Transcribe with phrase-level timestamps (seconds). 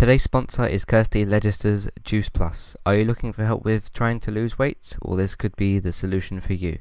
[0.00, 2.74] Today's sponsor is Kirsty Legister's Juice Plus.
[2.86, 4.96] Are you looking for help with trying to lose weight?
[5.02, 6.78] Well, this could be the solution for you.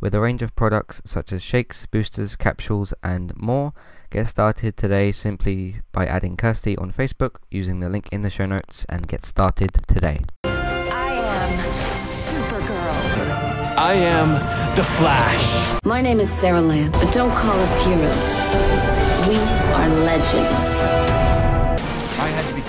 [0.00, 3.72] With a range of products such as shakes, boosters, capsules, and more,
[4.10, 8.46] get started today simply by adding Kirsty on Facebook using the link in the show
[8.46, 10.20] notes and get started today.
[10.44, 13.76] I am Supergirl.
[13.76, 15.80] I am the Flash.
[15.84, 18.38] My name is Sarah Lance, but don't call us heroes.
[19.28, 19.36] We
[19.74, 21.31] are legends.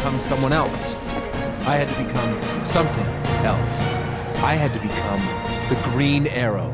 [0.04, 0.96] I had to become someone else.
[1.66, 3.06] I had to become something
[3.46, 3.70] else.
[4.44, 5.22] I had to become
[5.70, 6.70] the Green Arrow.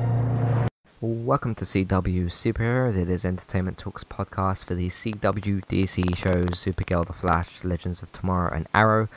[0.99, 2.97] Welcome to CW Superheroes.
[2.97, 8.11] It is Entertainment Talks podcast for the CW DC shows Supergirl, The Flash, Legends of
[8.11, 9.09] Tomorrow, and Arrow.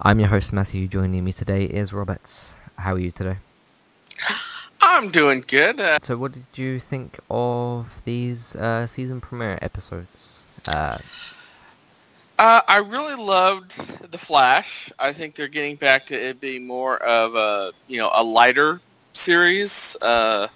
[0.00, 0.88] I'm your host Matthew.
[0.88, 2.54] Joining me today is Roberts.
[2.78, 3.36] How are you today?
[4.80, 5.78] I'm doing good.
[5.78, 10.40] Uh, So, what did you think of these uh, season premiere episodes?
[10.66, 10.96] Uh,
[12.38, 13.76] uh, I really loved
[14.10, 14.92] the Flash.
[14.98, 18.80] I think they're getting back to it being more of a you know a lighter
[19.12, 19.96] series.
[20.00, 20.48] Uh,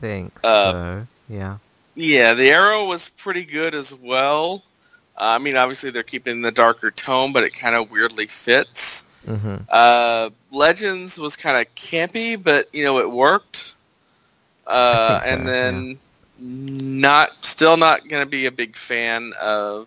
[0.00, 1.06] think Uh, so.
[1.28, 1.58] Yeah.
[1.94, 4.62] yeah, the Arrow was pretty good as well.
[5.16, 9.04] Uh, I mean, obviously they're keeping the darker tone, but it kind of weirdly fits.
[9.26, 9.56] Mm-hmm.
[9.70, 13.74] Uh, Legends was kind of campy, but you know it worked.
[14.66, 15.98] Uh, think so, and then
[16.38, 19.86] not still not going to be a big fan of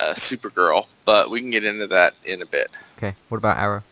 [0.00, 2.70] uh, uh, Supergirl, but we can get into that in a bit.
[2.96, 3.14] Okay.
[3.28, 3.82] What about Arrow?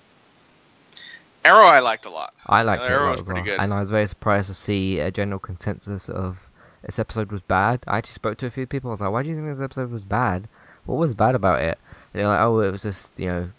[1.44, 2.34] Arrow I liked a lot.
[2.46, 3.60] I liked a Arrow was pretty well, good.
[3.60, 6.48] and I was very surprised to see a general consensus of
[6.82, 7.80] this episode was bad.
[7.86, 8.90] I actually spoke to a few people.
[8.90, 10.48] I was like, "Why do you think this episode was bad?
[10.84, 11.78] What was bad about it?"
[12.12, 13.50] And they're like, "Oh, it was just you know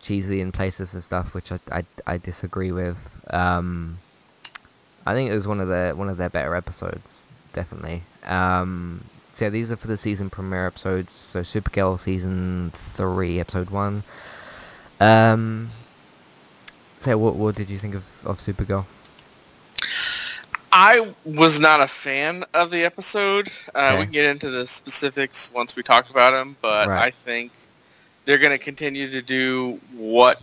[0.00, 2.98] cheesy in places and stuff," which I I, I disagree with.
[3.30, 3.98] Um,
[5.06, 8.02] I think it was one of their one of their better episodes, definitely.
[8.24, 9.04] Um,
[9.40, 11.14] so yeah, these are for the season premiere episodes.
[11.14, 14.02] So Supergirl season three, episode one.
[15.00, 15.70] Um,
[16.98, 18.84] so what what did you think of of Supergirl?
[20.70, 23.48] I was not a fan of the episode.
[23.74, 23.98] Uh, Okay.
[24.00, 27.06] We can get into the specifics once we talk about them, but Right.
[27.06, 27.50] I think
[28.26, 30.38] they're going to continue to do what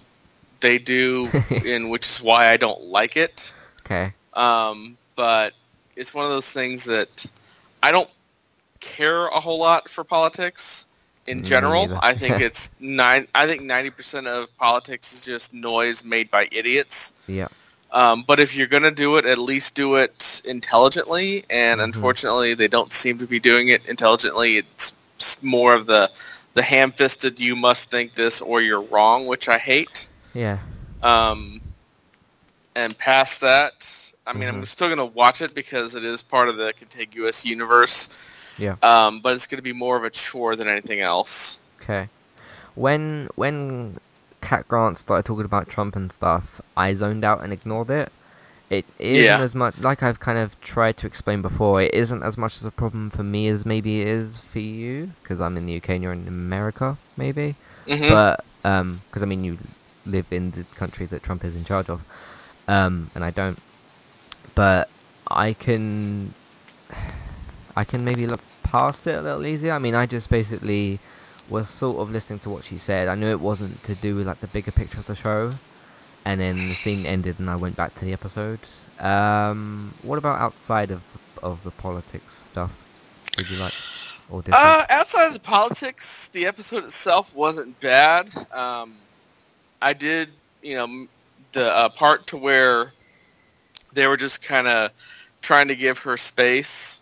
[0.59, 1.29] they do,
[1.65, 3.53] and which is why I don't like it.
[3.85, 4.11] Okay.
[4.33, 5.53] Um, but
[5.95, 7.25] it's one of those things that
[7.83, 8.09] I don't
[8.79, 10.85] care a whole lot for politics
[11.27, 11.97] in general.
[12.01, 13.27] I think it's nine.
[13.35, 17.13] I think ninety percent of politics is just noise made by idiots.
[17.27, 17.47] Yeah.
[17.91, 21.45] Um, but if you're gonna do it, at least do it intelligently.
[21.49, 21.85] And Mhm.
[21.85, 24.57] unfortunately, they don't seem to be doing it intelligently.
[24.57, 24.93] It's
[25.41, 26.11] more of the
[26.53, 30.07] the ham-fisted "you must think this or you're wrong," which I hate.
[30.33, 30.57] Yeah.
[31.03, 31.61] Um,
[32.75, 33.87] and past that,
[34.25, 34.67] I mean, I'm Mhm.
[34.67, 38.09] still gonna watch it because it is part of the contiguous universe.
[38.57, 38.75] Yeah.
[38.81, 41.59] Um, but it's gonna be more of a chore than anything else.
[41.81, 42.09] Okay.
[42.75, 43.97] When when
[44.41, 48.11] Cat Grant started talking about Trump and stuff, I zoned out and ignored it.
[48.69, 49.39] It isn't Yeah.
[49.41, 51.81] as much like I've kind of tried to explain before.
[51.81, 55.11] It isn't as much as a problem for me as maybe it is for you
[55.23, 57.55] because I'm in the UK and you're in America, maybe.
[57.87, 59.57] hmm But um, because I mean you
[60.05, 62.01] live in the country that Trump is in charge of,
[62.67, 63.57] um, and I don't.
[64.55, 64.89] But
[65.29, 66.33] I can,
[67.77, 69.71] I can maybe look past it a little easier.
[69.71, 70.99] I mean, I just basically
[71.47, 73.07] was sort of listening to what she said.
[73.07, 75.53] I knew it wasn't to do with like the bigger picture of the show,
[76.25, 78.59] and then the scene ended, and I went back to the episode.
[78.99, 81.03] Um, what about outside of
[81.43, 82.71] of the politics stuff?
[83.35, 83.73] Did you like
[84.31, 88.35] or did Uh, outside of the politics, the episode itself wasn't bad.
[88.51, 88.95] Um,
[89.83, 90.29] I did,
[90.63, 91.07] you know,
[91.51, 92.93] the uh, part to where
[93.93, 94.91] they were just kind of
[95.43, 97.01] trying to give her space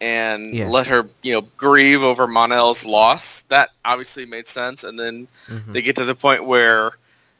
[0.00, 0.68] and Yeah.
[0.68, 3.42] let her, you know, grieve over Mon-El's loss.
[3.48, 4.84] That obviously made sense.
[4.84, 5.72] And then Mhm.
[5.72, 6.92] they get to the point where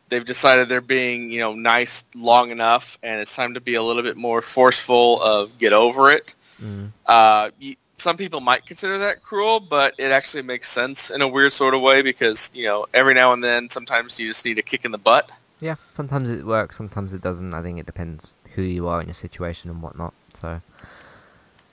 [0.09, 3.83] they've decided they're being, you know, nice long enough, and it's time to be a
[3.83, 6.35] little bit more forceful of get over it.
[6.63, 6.91] Mm.
[7.07, 7.51] Uh,
[7.97, 11.75] some people might consider that cruel, but it actually makes sense in a weird sort
[11.75, 14.85] of way because you know every now and then, sometimes you just need a kick
[14.85, 15.31] in the butt.
[15.61, 17.53] Yeah, sometimes it works, sometimes it doesn't.
[17.55, 20.15] I think it depends who you are in your situation and whatnot.
[20.41, 20.61] So,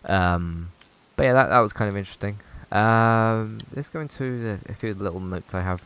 [0.05, 0.71] um,
[1.17, 2.39] but yeah, that that was kind of interesting.
[2.71, 5.81] Um, let's go into the, a few little notes I have.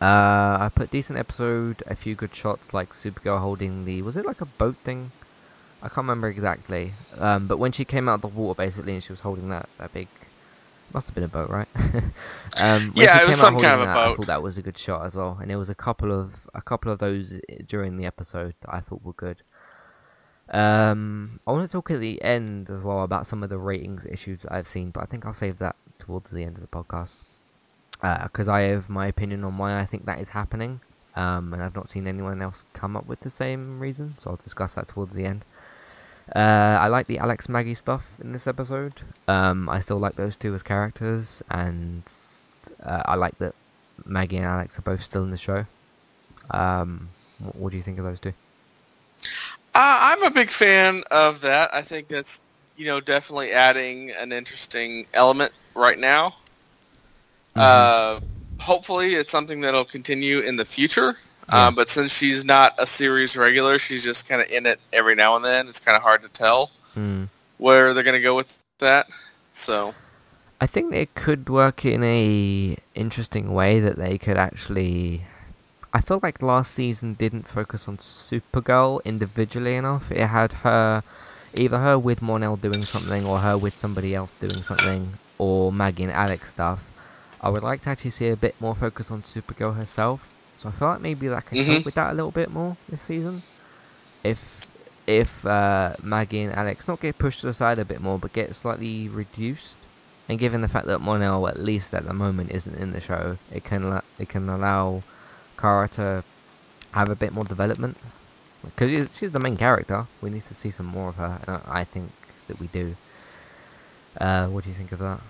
[0.00, 4.26] Uh, I put decent episode, a few good shots, like Supergirl holding the was it
[4.26, 5.10] like a boat thing?
[5.82, 6.92] I can't remember exactly.
[7.18, 9.68] Um, but when she came out of the water, basically, and she was holding that
[9.78, 10.08] that big.
[10.92, 11.66] Must have been a boat, right?
[12.62, 14.16] um, Yeah, it was some kind of a that, I boat.
[14.16, 16.62] thought that was a good shot as well, and there was a couple of a
[16.62, 19.42] couple of those during the episode that I thought were good.
[20.50, 24.06] Um, I want to talk at the end as well about some of the ratings
[24.06, 27.16] issues I've seen, but I think I'll save that towards the end of the podcast.
[28.00, 30.80] because I have my opinion on why I think that is happening,
[31.16, 34.14] um, and I've not seen anyone else come up with the same reason.
[34.18, 35.44] So I'll discuss that towards the end.
[36.34, 38.94] Uh, I like the Alex Maggie stuff in this episode.
[39.28, 42.02] Um, I still like those two as characters, and
[42.82, 43.54] uh, I like that
[44.04, 45.66] Maggie and Alex are both still in the show.
[46.50, 48.32] Um, what, what do you think of those two?
[49.74, 51.74] Uh, I'm a big fan of that.
[51.74, 52.40] I think that's
[52.76, 56.36] you know definitely adding an interesting element right now.
[57.56, 58.20] Uh,
[58.60, 61.16] hopefully, it's something that'll continue in the future.
[61.48, 61.66] Yeah.
[61.66, 65.14] Uh, but since she's not a series regular, she's just kind of in it every
[65.14, 65.68] now and then.
[65.68, 67.24] It's kind of hard to tell Hmm.
[67.58, 69.08] where they're going to go with that.
[69.52, 69.94] So,
[70.60, 75.26] I think it could work in a interesting way that they could actually.
[75.96, 80.10] I feel like last season didn't focus on Supergirl individually enough.
[80.10, 81.04] It had her,
[81.56, 86.02] either her with Mon-El doing something, or her with somebody else doing something, or Maggie
[86.02, 86.80] and Alex stuff.
[87.40, 90.34] I would like to actually see a bit more focus on Supergirl herself.
[90.56, 91.84] So I feel like maybe that can help Mhm.
[91.84, 93.42] with that a little bit more this season.
[94.24, 94.62] If
[95.06, 98.32] if uh, Maggie and Alex not get pushed to the side a bit more, but
[98.32, 99.76] get slightly reduced,
[100.28, 103.36] and given the fact that Mon-El, at least at the moment, isn't in the show,
[103.52, 105.02] it can it can allow
[105.56, 106.24] Kara to
[106.92, 107.96] have a bit more development.
[108.64, 111.80] Because she's, the main character, we need to see some more of her, and I
[111.80, 112.10] I think
[112.48, 112.96] that we do.
[114.18, 115.20] Uh, what do you think of that?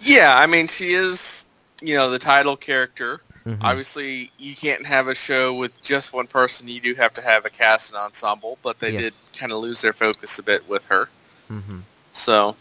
[0.00, 1.46] yeah, I mean, she is
[1.80, 3.20] you know the title character.
[3.46, 3.58] Mhm.
[3.62, 6.68] Obviously, you can't have a show with just one person.
[6.68, 9.00] You do have to have a cast and ensemble, but they Yes.
[9.02, 11.08] did kind of lose their focus a bit with her.
[11.50, 11.82] Mhm.
[12.12, 12.56] So,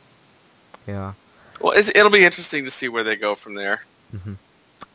[0.87, 1.13] Yeah.
[1.59, 3.83] well, it's, it'll be interesting to see where they go from there.
[4.15, 4.33] Mm-hmm.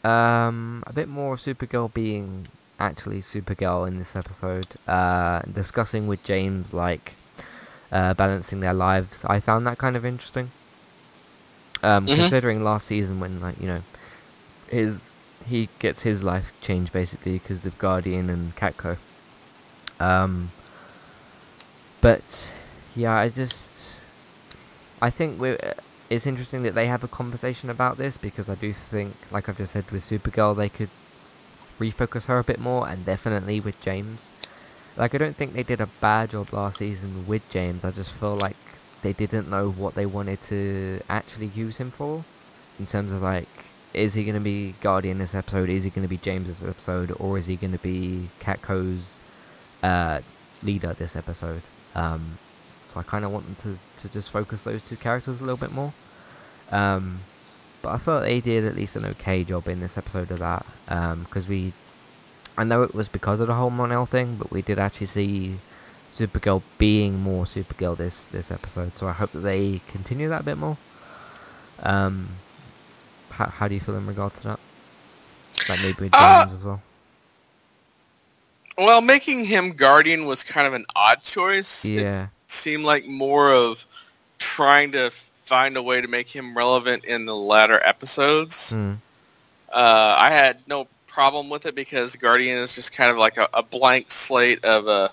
[0.04, 2.46] Um, a bit more of Supergirl being
[2.80, 4.66] actually Supergirl in this episode.
[4.88, 7.14] Uh, discussing with James like
[7.92, 9.24] uh, balancing their lives.
[9.24, 10.50] I found that kind of interesting.
[11.82, 12.16] Um, Mhm.
[12.16, 13.82] considering last season when like you know
[14.68, 18.96] his he gets his life changed basically because of Guardian and Catco.
[19.98, 20.50] Um,
[22.00, 22.52] but
[22.94, 23.94] yeah, I just
[25.00, 25.58] I think we're
[26.12, 29.56] it's interesting that they have a conversation about this because I do think, like I've
[29.56, 30.90] just said with Supergirl, they could
[31.80, 34.28] refocus her a bit more, and definitely with James.
[34.94, 37.82] Like I don't think they did a bad job last season with James.
[37.82, 38.56] I just feel like
[39.00, 42.24] they didn't know what they wanted to actually use him for,
[42.78, 43.48] in terms of like,
[43.94, 45.70] is he going to be Guardian this episode?
[45.70, 49.18] Is he going to be James this episode, or is he going to be Catco's
[49.82, 50.20] uh,
[50.62, 51.62] leader this episode?
[51.94, 52.36] Um,
[52.92, 55.56] so I kind of want them to, to just focus those two characters a little
[55.56, 55.94] bit more.
[56.70, 57.20] Um,
[57.80, 60.66] but I felt they did at least an okay job in this episode of that.
[61.24, 61.72] Because we,
[62.58, 65.58] I know it was because of the whole Mon-El thing, but we did actually see
[66.12, 68.98] Supergirl being more Supergirl this this episode.
[68.98, 70.76] So I hope that they continue that a bit more.
[71.82, 72.28] Um,
[73.30, 74.60] how, how do you feel in regard to that?
[75.68, 76.82] Like maybe with Uh, as well.
[78.78, 81.84] Well, making him Guardian was kind of an odd choice.
[81.84, 82.28] Yeah.
[82.52, 83.84] Seemed like more of
[84.38, 88.72] trying to find a way to make him relevant in the latter episodes.
[88.72, 88.98] Mm,
[89.72, 93.48] Uh, I had no problem with it because Guardian is just kind of like a,
[93.54, 95.10] a blank slate of a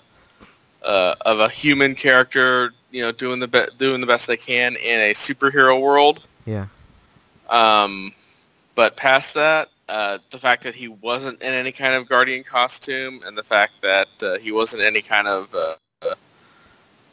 [0.82, 4.76] uh, of a human character, you know, doing the be- doing the best they can
[4.76, 6.22] in a superhero world.
[6.46, 6.66] yeah.
[7.48, 8.12] Um,
[8.74, 13.20] but past that, uh, the fact that he wasn't in any kind of Guardian costume,
[13.26, 15.74] and the fact that uh, he wasn't any kind of uh, uh,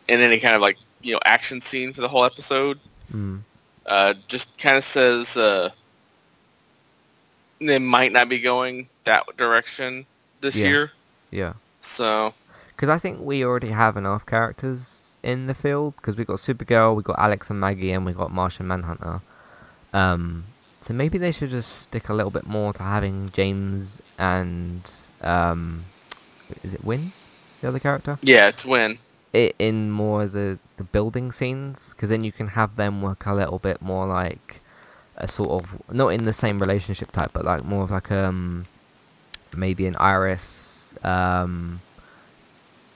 [0.07, 2.79] in any kind of like you know action scene for the whole episode,
[3.13, 3.41] Mm,
[3.85, 5.69] uh, just kind of says uh,
[7.59, 10.05] they might not be going that direction
[10.41, 10.67] this Yeah.
[10.67, 10.91] year.
[11.31, 11.53] yeah.
[11.79, 12.33] So
[12.75, 15.95] Because I think we already have enough characters in the field.
[15.95, 19.21] Because we've got Supergirl, we've got Alex and Maggie, and we've got Martian Manhunter.
[19.93, 20.45] Um,
[20.81, 24.89] so maybe they should just stick a little bit more to having James and
[25.21, 25.85] um,
[26.63, 27.11] is it Winn,
[27.61, 28.97] the other character, yeah, it's Winn.
[29.33, 31.93] It in more the the building scenes.
[31.93, 34.61] Because then you can have them work a little bit more like
[35.15, 38.65] a sort of not in the same relationship type, but like more of like um
[39.55, 41.81] maybe an Iris um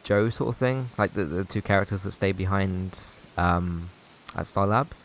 [0.03, 2.99] Joe sort of thing, like the the two characters that stay behind
[3.37, 3.89] um
[4.35, 4.97] at Star Labs,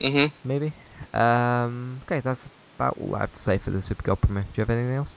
[0.00, 0.34] Mm-hmm.
[0.46, 0.72] maybe.
[1.12, 4.44] Um, okay, that's about all I have to say for the Supergirl premiere.
[4.44, 5.14] Do you have anything else?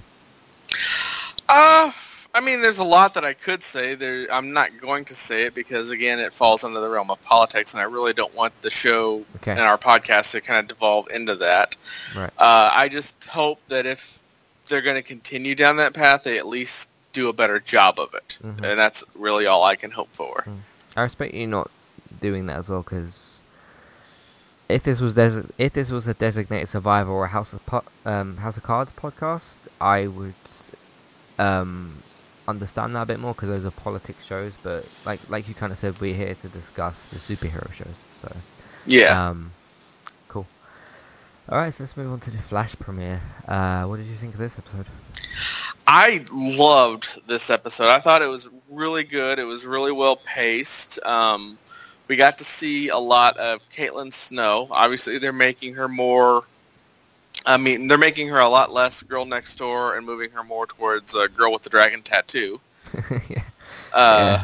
[1.50, 1.92] Uh,
[2.38, 3.96] I mean, there's a lot that I could say.
[3.96, 7.22] There, I'm not going to say it because again, it falls under the realm of
[7.24, 9.52] politics, and I really don't want the show Okay.
[9.52, 11.76] and our podcast to kind of devolve into that.
[12.16, 12.30] Right.
[12.38, 14.22] Uh, I just hope that if
[14.68, 18.14] they're going to continue down that path, they at least do a better job of
[18.14, 18.64] it, Mhm.
[18.70, 20.46] and that's really all I can hope for.
[20.96, 21.72] I respect you not
[22.22, 23.42] doing that as well, because
[24.70, 27.86] if this was des- if this was a designated survivor or a House of po-
[28.06, 30.36] um, House of Cards podcast, I would
[31.40, 32.02] um,
[32.48, 34.54] understand that a bit more because those are politics shows.
[34.64, 37.96] But like like you kind of said, we're here to discuss the superhero shows.
[38.22, 38.36] So
[38.86, 39.30] Yeah.
[39.30, 39.52] um,
[40.28, 40.46] cool.
[41.50, 43.22] All right, so let's move on to the Flash premiere.
[43.48, 44.86] Uh, what did you think of this episode?
[45.90, 47.88] I loved this episode.
[47.88, 49.40] I thought it was really good.
[49.40, 51.02] It was really well paced.
[51.06, 51.58] Um,
[52.10, 54.68] we got to see a lot of Caitlin Snow.
[54.72, 56.44] Obviously, they're making her more.
[57.48, 60.68] I mean, they're making her a lot less girl next door and moving her more
[60.68, 62.60] towards a girl with the dragon tattoo.
[63.30, 63.44] yeah.
[63.94, 64.44] Uh,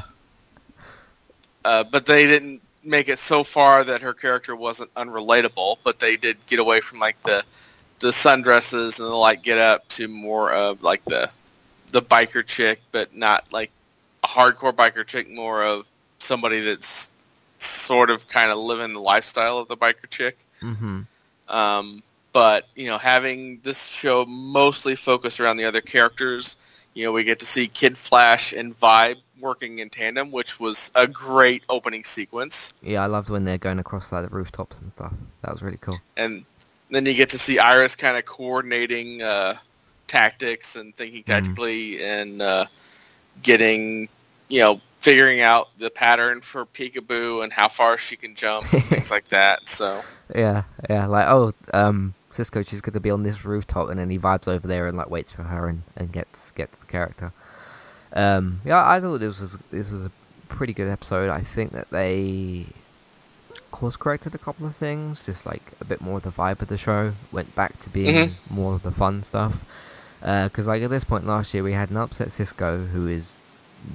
[1.66, 5.78] uh, but they didn't make it so far that her character wasn't unrelatable.
[5.84, 7.44] But they did get away from like the
[8.00, 11.30] the sundresses and the like get up to more of like the
[11.92, 13.72] the biker chick, but not like
[14.24, 15.30] a hardcore biker chick.
[15.30, 17.12] More of somebody that's
[17.58, 20.38] sort of kind of living the lifestyle of the biker chick.
[20.62, 21.02] Mm-hmm.
[21.50, 22.02] Um,
[22.34, 26.58] but you know, having this show mostly focused around the other characters,
[26.94, 30.92] you know, we get to see Kid Flash and Vibe working in tandem, which was
[30.96, 32.74] a great opening sequence.
[32.82, 35.14] Yeah, I loved when they're going across like the rooftops and stuff.
[35.44, 36.00] That was really cool.
[36.18, 36.46] And
[36.90, 39.56] then you get to see Iris kind of coordinating uh,
[40.08, 42.66] tactics and thinking tactically and uh,
[43.42, 44.10] getting,
[44.48, 48.84] you know, figuring out the pattern for Peekaboo and how far she can jump and
[48.86, 49.68] things like that.
[49.68, 50.02] So
[50.34, 54.10] Yeah, yeah, like oh, um, Cisco, she's going to be on this rooftop, and then
[54.10, 57.32] he vibes over there and like waits for her and, and gets gets the character.
[58.14, 60.12] Um, yeah, I thought this was this was a
[60.50, 61.30] pretty good episode.
[61.30, 62.68] I think that they
[63.74, 66.70] course corrected a couple of things, just like a bit more of the vibe of
[66.70, 67.14] the show.
[67.32, 69.66] Went back to being more of the fun stuff.
[70.22, 73.42] Because like at this point last year, we had an upset Cisco who is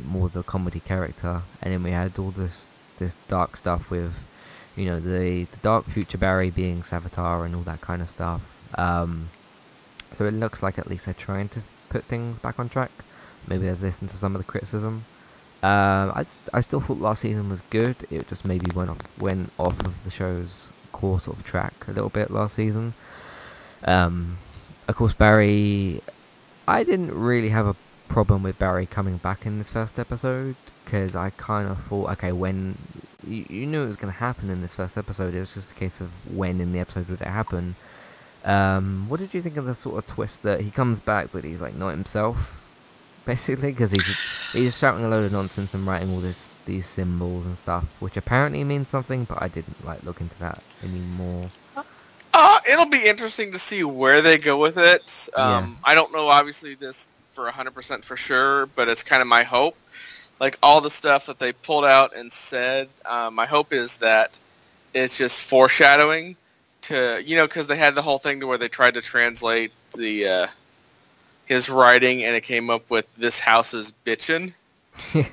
[0.04, 2.68] more the comedy character, and then we had all this
[2.99, 4.12] this dark stuff with
[4.78, 8.42] you know the the dark future Barry being Savitar and all that kind of stuff.
[8.75, 9.30] Um,
[10.14, 12.90] so it looks like at least they're trying to put things back on track.
[13.47, 15.04] Maybe they've listened to some of the criticism.
[15.62, 17.97] Um, I I still thought last season was good.
[18.11, 21.92] It just maybe went off went off of the show's core sort of track a
[21.92, 22.94] little bit last season.
[23.85, 24.38] Um,
[24.87, 26.02] of course, Barry.
[26.66, 27.76] I didn't really have a
[28.08, 32.30] problem with Barry coming back in this first episode because I kind of thought, okay,
[32.32, 32.76] when
[33.28, 35.70] you, you knew it was going to happen in this first episode, it was just
[35.73, 37.76] a case of when in the episode would it happen.
[38.44, 41.44] Um, what did you think of the sort of twist that he comes back, but
[41.44, 42.64] he's like not himself,
[43.25, 47.47] basically, because he's he's shouting a load of nonsense and writing all this these symbols
[47.47, 51.42] and stuff, which apparently means something, but I didn't like look into that anymore.
[52.40, 55.28] Uh, it'll be interesting to see where they go with it.
[55.37, 55.56] Yeah.
[55.56, 59.42] Um, I don't know, obviously, this for 100% for sure, but it's kind of my
[59.42, 59.76] hope.
[60.40, 64.38] Like, all the stuff that they pulled out and said, uh, my hope is that
[64.95, 66.37] it's just foreshadowing
[66.83, 69.73] to, you know, because they had the whole thing to where they tried to translate
[69.97, 70.47] the uh,
[71.47, 74.52] his writing and it came up with this house is bitchin'.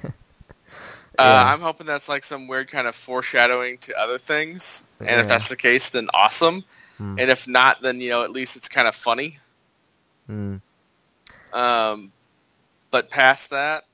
[1.18, 4.84] Uh, I'm hoping that's like some weird kind of foreshadowing to other things.
[5.00, 5.20] And Yeah.
[5.22, 6.66] if that's the case, then awesome.
[6.98, 7.18] Hmm.
[7.18, 9.40] And if not, then you know at least it's kind of funny.
[10.30, 10.60] Mm.
[11.54, 12.12] Um,
[12.92, 13.86] but past that,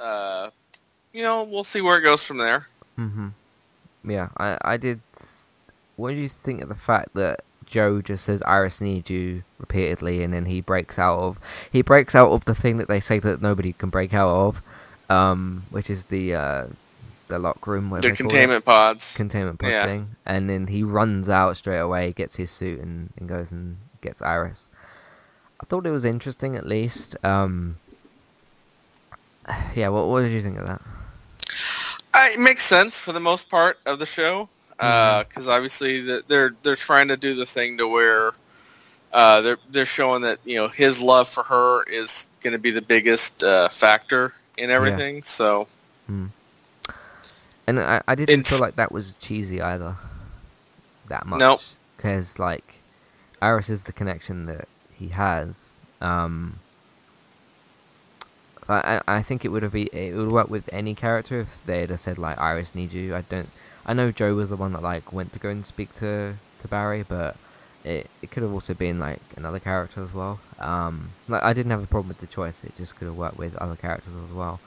[0.00, 0.50] uh,
[1.12, 2.66] you know, we'll see where it goes from there.
[2.96, 3.28] hmm
[4.04, 5.00] Yeah, I I did.
[5.96, 10.22] What do you think of the fact that Joe just says "Iris needs you" repeatedly,
[10.22, 11.38] and then he breaks out of
[11.72, 14.62] he breaks out of the thing that they say that nobody can break out of,
[15.10, 16.66] um, which is the uh,
[17.28, 18.16] the lock room, The they call it.
[18.16, 19.14] containment pods.
[19.16, 19.84] containment pod Yeah.
[19.86, 23.76] thing, and then he runs out straight away, gets his suit, and, and goes and
[24.00, 24.68] gets Iris.
[25.60, 27.16] I thought it was interesting, at least.
[27.24, 27.76] Um,
[29.74, 30.80] yeah, what what did you think of that?
[32.14, 36.54] Uh, it makes sense for the most part of the show, because obviously the, they're
[36.62, 38.32] they're trying to do the thing to where
[39.12, 42.70] uh, they're they're showing that you know his love for her is going to be
[42.70, 45.22] the biggest uh, factor in everything.
[45.22, 45.68] So
[47.66, 49.96] And I, I didn't It's- feel like that was cheesy either.
[51.08, 51.40] That much.
[51.40, 51.60] Nope.
[51.96, 52.76] Because, like,
[53.42, 55.82] Iris is the connection that he has.
[56.00, 56.60] Um,
[58.68, 61.80] I, I think it would have be it would work with any character if they
[61.80, 63.14] had said like Iris needs you.
[63.14, 63.48] I don't.
[63.86, 66.68] I know Joe was the one that like went to go and speak to to
[66.68, 67.36] Barry, but
[67.84, 70.40] it it could have also been like another character as well.
[70.58, 72.62] Um, like I didn't have a problem with the choice.
[72.62, 74.60] It just could have worked with other characters as well.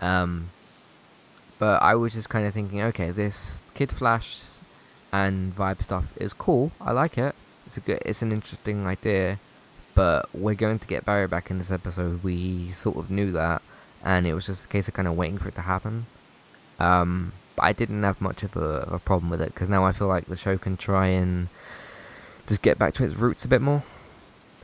[0.00, 0.50] Um,
[1.58, 4.58] but I was just kind of thinking, okay, this Kid Flash
[5.12, 6.70] and vibe stuff is cool.
[6.80, 7.34] I like it.
[7.66, 8.02] It's a good.
[8.04, 9.38] It's an interesting idea.
[9.98, 12.22] But we're going to get Barry back in this episode.
[12.22, 13.62] We sort of knew that,
[14.04, 16.06] and it was just a case of kind of waiting for it to happen.
[16.78, 19.84] Um, but I didn't have much of a, of a problem with it because now
[19.84, 21.48] I feel like the show can try and
[22.46, 23.82] just get back to its roots a bit more.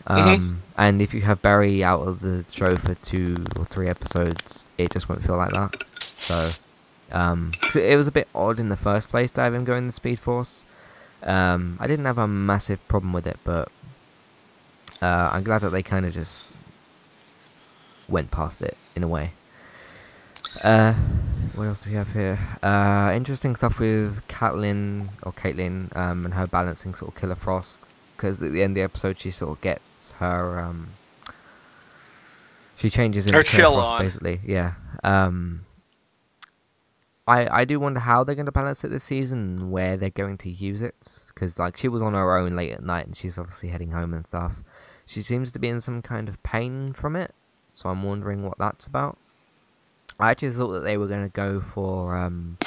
[0.07, 0.35] Mhm.
[0.37, 4.67] Um, And if you have Barry out of the show for two or three episodes,
[4.79, 5.75] it just won't feel like that.
[6.01, 6.63] So,
[7.11, 9.79] um, 'cause it was a bit odd in the first place to have him going
[9.79, 10.63] in the Speed Force.
[11.25, 13.69] Um, I didn't have a massive problem with it, but
[15.05, 16.51] uh, I'm glad that they kind of just
[18.09, 19.33] went past it in a way.
[20.63, 20.95] Uh,
[21.55, 22.39] what else do we have here?
[22.63, 27.87] Uh, interesting stuff with Catelyn or Caitlyn um, and her balancing sort of Killer Frost.
[28.17, 30.61] Because at the end of the episode, she sort of gets her.
[30.61, 30.91] Um,
[32.77, 34.01] she changes into Her chill Frost, on.
[34.01, 34.41] basically.
[34.47, 34.75] Yeah.
[35.03, 35.67] Um,
[37.27, 40.39] I I do wonder how they're going to balance it this season, where they're going
[40.39, 40.95] to use it.
[41.35, 44.15] Because like she was on her own late at night, and she's obviously heading home
[44.15, 44.55] and stuff.
[45.07, 47.35] She seems to be in some kind of pain from it,
[47.71, 49.19] so I'm wondering what that's about.
[50.19, 52.59] I actually thought that they were going to go for, um,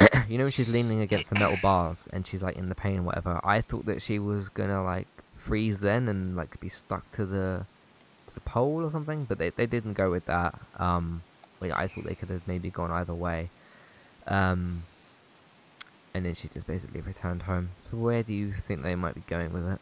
[0.28, 3.06] you know, she's leaning against the metal bars and she's like in the pain and
[3.06, 3.40] whatever.
[3.42, 7.66] I thought that she was gonna like freeze then and like be stuck to the
[8.28, 10.58] to the pole or something, but they they didn't go with that.
[10.78, 11.22] Um,
[11.60, 13.50] like, I thought they could have maybe gone either way.
[14.26, 14.84] Um,
[16.14, 17.70] and then she just basically returned home.
[17.80, 19.80] So where do you think they might be going with it?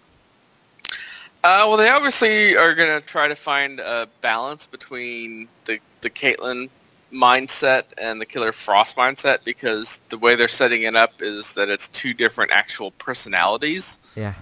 [1.45, 6.11] Uh, well, they obviously are going to try to find a balance between the the
[6.11, 6.69] Caitlin
[7.13, 11.69] mindset and the Killer Frost mindset because the way they're setting it up is that
[11.69, 14.35] it's two different actual personalities, Yeah.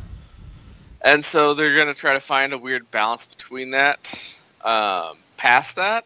[1.01, 4.35] and so they're going to try to find a weird balance between that.
[4.65, 6.05] Um, past that,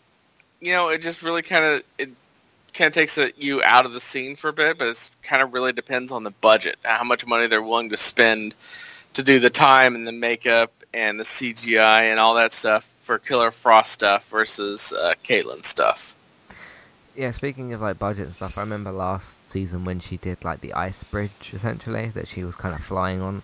[0.61, 2.11] you know, it just really kind of it
[2.75, 5.41] kind of takes it, you out of the scene for a bit, but it's kind
[5.43, 8.55] of really depends on the budget, how much money they're willing to spend
[9.15, 13.19] to do the time and the makeup and the CGI and all that stuff for
[13.19, 16.15] Killer Frost stuff versus uh, Caitlin stuff.
[17.17, 20.61] Yeah, speaking of like budget and stuff, I remember last season when she did like
[20.61, 23.43] the ice bridge essentially that she was kind of flying on,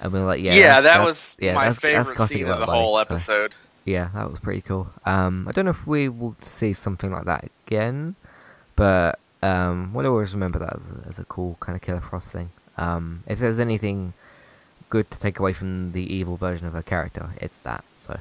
[0.00, 2.16] and we were like, yeah, Yeah, that's- that that's- was yeah, my that's- that's favorite
[2.16, 3.54] costing scene of the money, whole so- episode.
[3.84, 4.88] Yeah, that was pretty cool.
[5.04, 8.16] Um, I don't know if we will see something like that again,
[8.74, 12.32] but um, we'll always remember that as a, as a cool kind of Killer Frost
[12.32, 12.50] thing.
[12.76, 14.12] Um, if there's anything
[14.96, 17.84] good to take away from the evil version of her character, it's that.
[17.96, 18.18] So,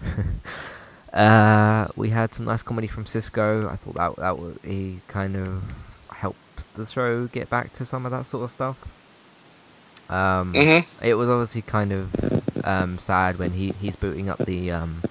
[1.13, 3.69] uh, we had some nice comedy from Cisco.
[3.69, 5.63] I thought that that was he kind of
[6.09, 8.77] helped the show get back to some of that sort of stuff.
[10.09, 12.03] Um, hmm it was obviously kind of
[12.63, 15.01] um, sad when he, he's booting up the um,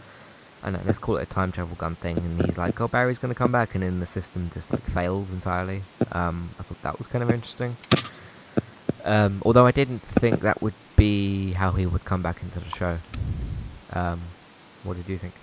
[0.63, 2.89] I don't know, let's call it a time travel gun thing, and he's like, "Oh,
[2.89, 5.83] Barry's gonna come back," and then the system just like fails entirely.
[6.13, 7.77] Um, I thought that was kind of interesting.
[9.05, 10.75] Um, although I didn't think that would
[11.05, 12.99] be how he would come back into the show.
[13.93, 14.21] Um,
[14.85, 15.35] what did you think?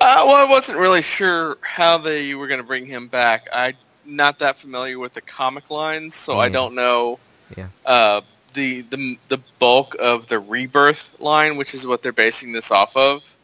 [0.00, 3.48] Uh, well, I wasn't really sure how they were going to bring him back.
[3.52, 7.18] I'm not that familiar with the comic lines, so I don't know
[7.56, 7.68] Yeah.
[7.84, 8.20] uh,
[8.54, 12.96] the, the the bulk of the rebirth line, which is what they're basing this off
[12.96, 13.36] of.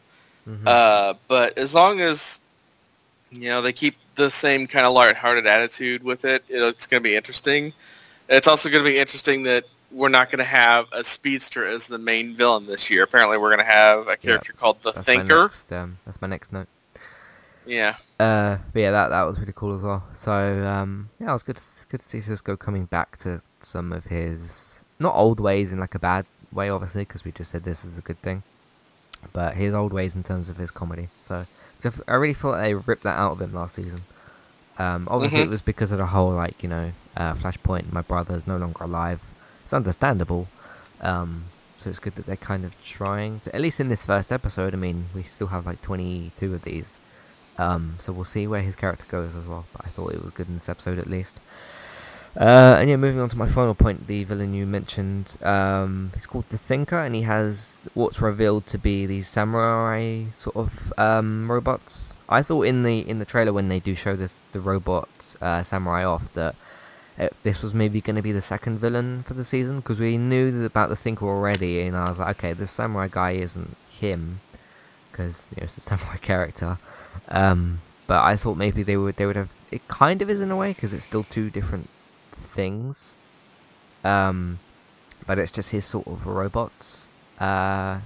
[0.47, 0.67] Mhm.
[0.67, 2.39] Uh, but as long as
[3.31, 7.01] you know they keep the same kind of lighthearted attitude with it, it it's going
[7.01, 7.73] to be interesting.
[8.27, 11.87] It's also going to be interesting that we're not going to have a speedster as
[11.87, 13.03] the main villain this year.
[13.03, 15.43] Apparently, we're going to have a character called the that's My Thinker.
[15.43, 16.67] next, um, that's my next note.
[17.65, 17.95] Yeah.
[18.19, 20.03] Uh, but yeah, that that was really cool as well.
[20.15, 23.91] So um, yeah, it was good to, good to see Cisco coming back to some
[23.93, 27.63] of his not old ways in like a bad way, obviously, because we just said
[27.63, 28.43] this is a good thing,
[29.33, 31.09] but his old ways in terms of his comedy.
[31.27, 31.45] So,
[31.79, 34.01] so I really thought they ripped that out of him last season.
[34.79, 35.45] Um, obviously, Mhm.
[35.45, 37.91] it was because of the whole like you know uh, Flashpoint.
[37.93, 39.19] My brother is no longer alive.
[39.69, 40.47] It's understandable.
[40.99, 41.43] Um,
[41.77, 44.73] so it's good that they're kind of trying to, at least in this first episode.
[44.73, 46.97] I mean, we still have like 22 of these.
[47.59, 49.67] Um, so we'll see where his character goes as well.
[49.71, 51.39] But I thought it was good in this episode at least.
[52.35, 56.25] Uh, and yeah, moving on to my final point, the villain you mentioned, um, he's
[56.25, 61.51] called the Thinker, and he has what's revealed to be these samurai sort of um,
[61.51, 62.17] robots.
[62.27, 65.61] I thought in the in the trailer when they do show this the robot uh,
[65.61, 66.55] samurai off that
[67.19, 70.17] uh, this was maybe going to be the second villain for the season because we
[70.17, 74.39] knew about the Thinker already, and I was like, okay, this samurai guy isn't him
[75.11, 76.77] because you know it's a samurai character.
[77.27, 80.51] Um, but I thought maybe they would they would have it kind of is in
[80.51, 81.89] a way because it's still two different
[82.31, 83.15] things.
[84.03, 84.59] Um,
[85.27, 87.07] but it's just his sort of robots.
[87.39, 87.99] Uh,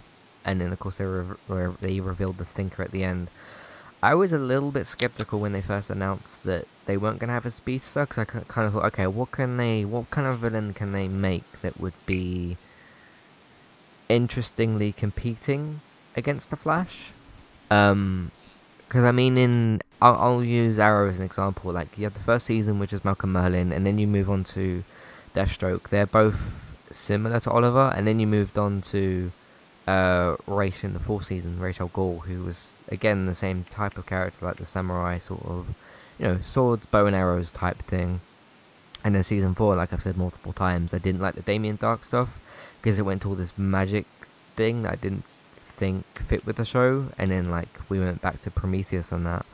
[0.44, 3.30] and then of course they re- re- they revealed the thinker at the end.
[4.04, 7.34] I was a little bit skeptical when they first announced that they weren't going to
[7.34, 10.40] have a speedster because I kind of thought, okay, what can they, what kind of
[10.40, 12.58] villain can they make that would be
[14.10, 15.80] interestingly competing
[16.18, 17.14] against the Flash?
[17.72, 18.32] Um,
[18.94, 21.72] Because I mean, in I'll, I'll use Arrow as an example.
[21.72, 24.44] Like you have the first season, which is Malcolm Merlyn, and then you move on
[24.56, 24.84] to
[25.34, 25.90] Deathstroke.
[25.90, 26.38] They're both
[26.92, 29.32] similar to Oliver, and then you moved on to
[29.88, 33.98] uh, Ra's in the fourth season, Ra's al Ghul, who was again the same type
[33.98, 35.68] of character, like the samurai sort of,
[36.18, 38.22] you know, swords, bow and arrows type thing.
[39.04, 42.06] And then season four, like I've said multiple times, I didn't like the Damien Darhk
[42.06, 42.40] stuff
[42.82, 44.06] because it went to all this magic
[44.56, 45.26] thing that I didn't
[45.58, 47.08] think fit with the show.
[47.18, 49.46] And then like we went back to Prometheus and that.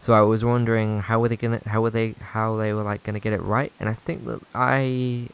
[0.00, 3.02] So I was wondering how were they gonna, how were they, how they were like
[3.02, 3.72] gonna get it right.
[3.78, 5.28] And I think that I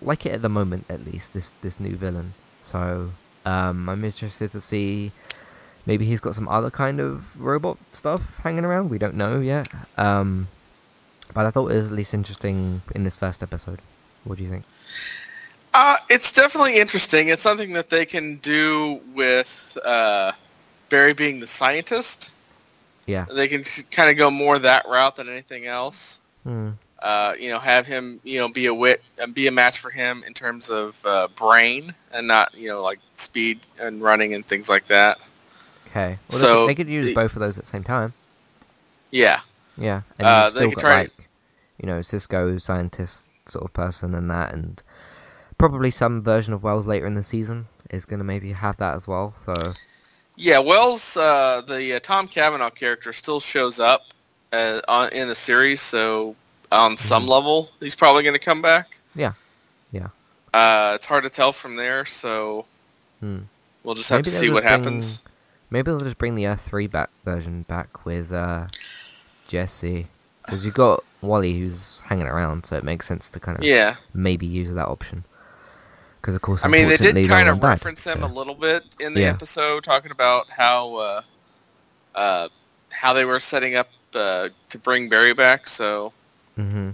[0.00, 2.34] like it at the moment, at least this this new villain.
[2.58, 3.12] So
[3.44, 5.12] um, I'm interested to see.
[5.84, 8.88] Maybe he's got some other kind of robot stuff hanging around.
[8.88, 9.68] We don't know yet.
[9.98, 10.48] Um,
[11.34, 13.80] but I thought it was at least interesting in this first episode.
[14.24, 14.64] What do you think?
[15.74, 17.28] Uh, it's definitely interesting.
[17.28, 20.32] It's something that they can do with uh,
[20.88, 22.30] Barry being the scientist.
[23.06, 23.24] Yeah.
[23.24, 26.20] They can kind of go more that route than anything else.
[26.44, 26.70] Hmm.
[27.02, 29.90] Uh, you know, have him, you know, be a wit, and be a match for
[29.90, 34.46] him in terms of uh, brain and not, you know, like speed and running and
[34.46, 35.18] things like that.
[35.88, 36.18] Okay.
[36.30, 38.12] Well, So, they, could, use the- both of those at the same time.
[39.10, 39.40] Yeah.
[39.76, 40.02] Yeah.
[40.18, 41.28] And Uh, still could got try- like,
[41.82, 44.82] you know, Cisco scientist sort of person and that, and
[45.58, 48.94] probably some version of Wells later in the season is going to maybe have that
[48.94, 49.34] as well.
[49.36, 49.54] So
[50.36, 54.04] Yeah, Wells, uh, the uh, Tom Cavanagh character still shows up
[54.52, 56.36] uh, on, in the series, so
[56.72, 58.90] on some level, he's probably going to come back.
[59.16, 59.20] Mm-hmm.
[59.20, 59.32] Yeah.
[59.92, 60.08] Yeah.
[60.54, 62.66] Uh, it's hard to tell from there, so
[63.20, 63.40] Hmm.
[63.84, 65.22] we'll just have Maybe to see what bring- happens.
[65.70, 68.66] Maybe they'll just bring the Earth Three back version back with uh,
[69.48, 70.08] Jesse,
[70.42, 73.94] because you got Wally who's hanging around, so it makes sense to kind of Yeah,
[74.12, 75.24] maybe use that option.
[76.20, 78.54] Because of course, I mean, they did kind of died, reference him so- a little
[78.54, 79.30] bit in the Yeah.
[79.30, 81.22] episode, talking about how uh,
[82.14, 82.48] uh,
[82.90, 85.66] how they were setting up uh, to bring Barry back.
[85.66, 86.12] So
[86.58, 86.90] Mm-hmm.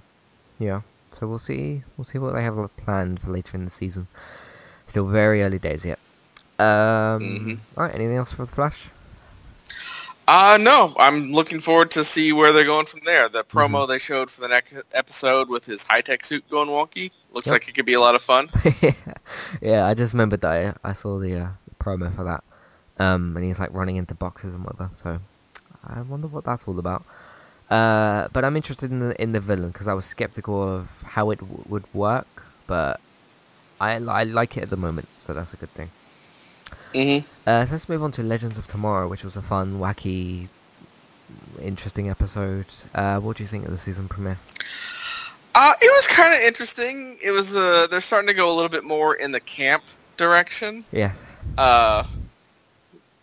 [0.58, 0.82] Yeah.
[1.12, 1.82] So we'll see.
[1.96, 4.08] We'll see what they have planned for later in the season.
[4.86, 5.98] Still very early days yet.
[6.58, 7.20] Um.
[7.22, 7.58] Mhm.
[7.76, 7.94] All right.
[7.94, 8.88] Anything else for the Flash?
[10.26, 13.30] Uh, no, I'm looking forward to see where they're going from there.
[13.30, 13.90] The promo Mm-hmm.
[13.92, 17.52] they showed for the next episode with his high-tech suit going wonky looks Yep.
[17.54, 18.50] like it could be a lot of fun.
[19.62, 21.48] yeah, I just remembered that I, I saw the uh,
[21.80, 22.44] promo for that.
[22.98, 24.90] Um, and he's like running into boxes and whatever.
[24.96, 25.18] So
[25.86, 27.06] I wonder what that's all about.
[27.70, 31.30] Uh, but I'm interested in the in the villain because I was skeptical of how
[31.30, 33.00] it w- would work, but
[33.80, 35.90] I I like it at the moment, so that's a good thing.
[36.94, 40.48] hmm Uh, so let's move on to Legends of Tomorrow, which was a fun, wacky,
[41.60, 42.66] interesting episode.
[42.94, 44.38] Uh, what do you think of the season premiere?
[45.54, 47.18] Uh, it was kind of interesting.
[47.22, 49.82] It was uh, they're starting to go a little bit more in the camp
[50.16, 50.84] direction.
[50.92, 51.12] Yeah,
[51.58, 52.04] Uh,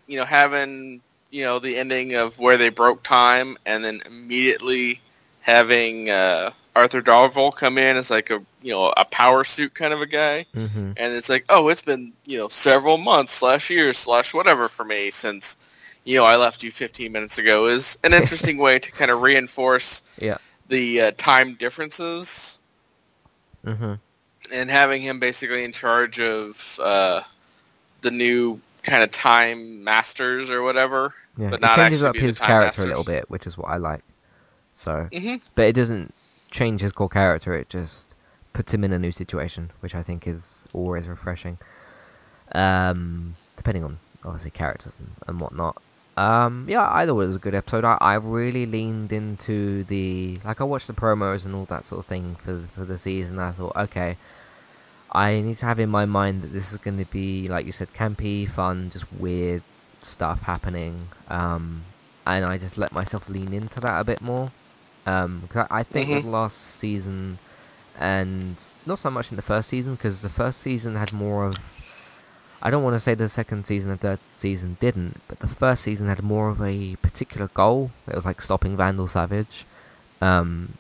[0.08, 5.02] you know, having you know the ending of where they broke time, and then immediately
[5.42, 9.94] having uh, Arthur Darvill come in as like a you know a power suit kind
[9.94, 10.46] of a guy.
[10.54, 14.70] hmm and it's like, oh, it's been you know several months slash years slash whatever
[14.70, 15.58] for me since
[16.06, 19.22] you know I left you 15 minutes ago is an interesting way to kind of
[19.22, 20.38] reinforce Yeah.
[20.70, 22.60] the uh, time differences
[23.64, 23.96] hmm
[24.54, 27.22] and having him basically in charge of uh,
[28.02, 31.14] the new kind of time masters or whatever.
[31.38, 33.70] Yeah, But it not changes actually up his character a little bit, which is what
[33.70, 34.04] I like.
[34.74, 36.14] So, hmm but it doesn't
[36.52, 37.54] change his core character.
[37.56, 38.14] It just
[38.54, 41.58] puts him in a new situation, which I think is always refreshing.
[42.54, 45.82] Um, depending on obviously characters and, and whatnot.
[46.18, 47.84] Um, yeah, I thought it was a good episode.
[47.84, 52.00] I, I really leaned into the like I watched the promos and all that sort
[52.00, 53.40] of thing for for the season.
[53.40, 54.18] I thought, okay,
[55.16, 57.72] I need to have in my mind that this is going to be like you
[57.72, 59.64] said, campy, fun, just weird
[60.02, 61.08] stuff happening.
[61.30, 61.86] Um,
[62.28, 64.52] and I just let myself lean into that a bit more.
[65.06, 66.16] Um, 'cause I I think Mhm.
[66.16, 67.38] with last season,
[68.00, 71.56] and not so much in the first season, because the first season had more of.
[72.62, 75.84] I don't want to say the second season and third season didn't, but the first
[75.84, 77.92] season had more of a particular goal.
[78.08, 79.66] It was like stopping Vandal Savage.
[80.22, 80.78] Um,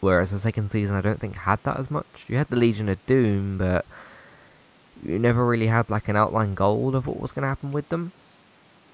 [0.00, 2.24] whereas the second season, I don't think had that as much.
[2.28, 3.84] You had the Legion of Doom, but
[5.02, 7.88] you never really had like an outline goal of what was going to happen with
[7.88, 8.12] them.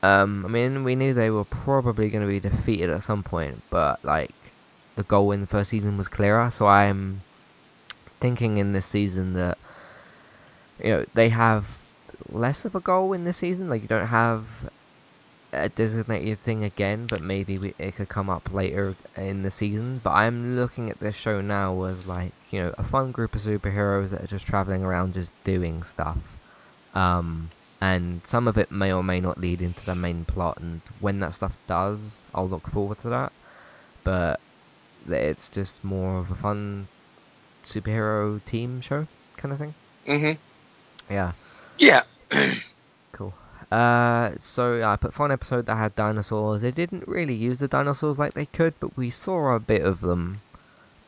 [0.02, 3.62] Um, I mean, we knew they were probably going to be defeated at some point,
[3.70, 4.34] but like
[4.96, 6.50] the goal in the first season was clearer.
[6.50, 7.22] So I'm
[8.20, 9.58] thinking in this season that
[10.78, 11.66] you know they have
[12.28, 13.68] less of a goal in this season.
[13.68, 14.70] Like you don't have
[15.54, 20.00] a designated thing again, but maybe we, it could come up later in the season.
[20.02, 23.42] But I'm looking at this show now as like you know a fun group of
[23.42, 26.18] superheroes that are just traveling around, just doing stuff.
[26.94, 30.58] Um, and some of it may or may not lead into the main plot.
[30.58, 33.32] And when that stuff does, I'll look forward to that.
[34.04, 34.40] But
[35.06, 36.88] it's just more of a fun
[37.62, 39.74] superhero team show kind of thing.
[40.06, 41.12] Mm-hmm.
[41.12, 41.32] Yeah,
[41.78, 42.02] Yeah.
[43.12, 43.34] cool.
[43.74, 46.62] Uh, so I put fun episode that had dinosaurs.
[46.62, 50.00] They didn't really use the dinosaurs like they could, but we saw a bit of
[50.00, 50.36] them.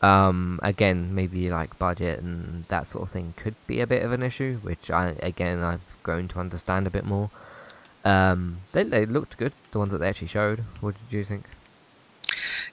[0.02, 4.10] Um, again, maybe like budget and that sort of thing could be a bit of
[4.10, 7.30] an issue, which I again I've grown to understand a bit more.
[8.04, 10.64] Um, they they looked good, the ones that they actually showed.
[10.80, 11.44] What did you think?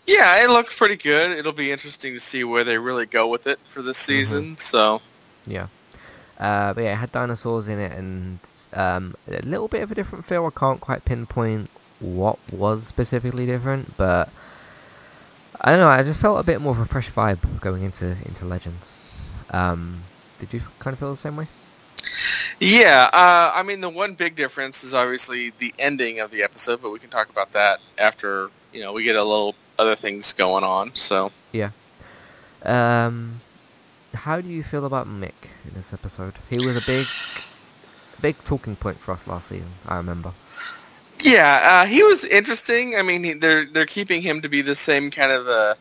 [0.08, 1.38] Yeah, it looked pretty good.
[1.38, 4.58] It'll be interesting to see where they really go with it for this season.
[4.58, 5.04] So,
[5.46, 5.68] Yeah.
[6.40, 8.40] Uh, but yeah, it had dinosaurs in it and
[8.74, 10.46] um, a little bit of a different feel.
[10.46, 11.70] I can't quite pinpoint
[12.00, 14.30] what was specifically different, but
[15.62, 15.88] I don't know.
[15.88, 18.96] I just felt a bit more of a fresh vibe going into into Legends.
[19.52, 20.04] Um,
[20.40, 21.48] did you kind of feel the same way?
[22.60, 26.82] yeah, uh, I mean, the one big difference is obviously the ending of the episode,
[26.82, 30.34] but we can talk about that after you know we get a little other things
[30.34, 30.92] going on.
[30.96, 31.70] So, yeah,
[32.64, 33.42] Um,
[34.16, 36.34] how do you feel about Mick in this episode?
[36.50, 37.06] He was a big,
[38.22, 39.72] big talking point for us last season.
[39.88, 40.34] I remember.
[41.22, 42.96] yeah, uh, he was interesting.
[42.96, 45.76] I mean, he, they're they're keeping him to be the same kind of uh,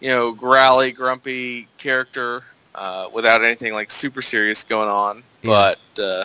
[0.00, 2.42] you know growly, grumpy character
[2.74, 5.22] uh, without anything like super serious going on.
[5.42, 5.74] Yeah.
[5.96, 6.24] But uh,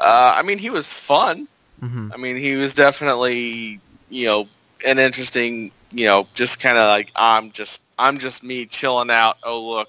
[0.00, 1.48] uh, I mean, he was fun.
[1.80, 4.48] hmm I mean, he was definitely, you know,
[4.86, 9.38] an interesting, you know, just kind of like I'm just I'm just me chilling out.
[9.42, 9.88] Oh look,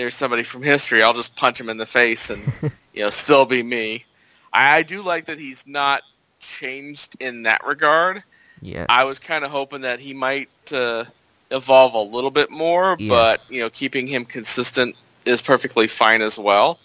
[0.00, 1.02] there's somebody from history.
[1.02, 2.40] I'll just punch him in the face and
[2.94, 4.04] you know still be me.
[4.52, 6.02] I, I do like that he's not
[6.38, 8.22] changed in that regard.
[8.62, 8.86] Yeah.
[8.88, 11.04] I was kind of hoping that he might uh,
[11.50, 16.38] evolve a little bit more, but you know, keeping him consistent is perfectly fine as
[16.38, 16.78] well.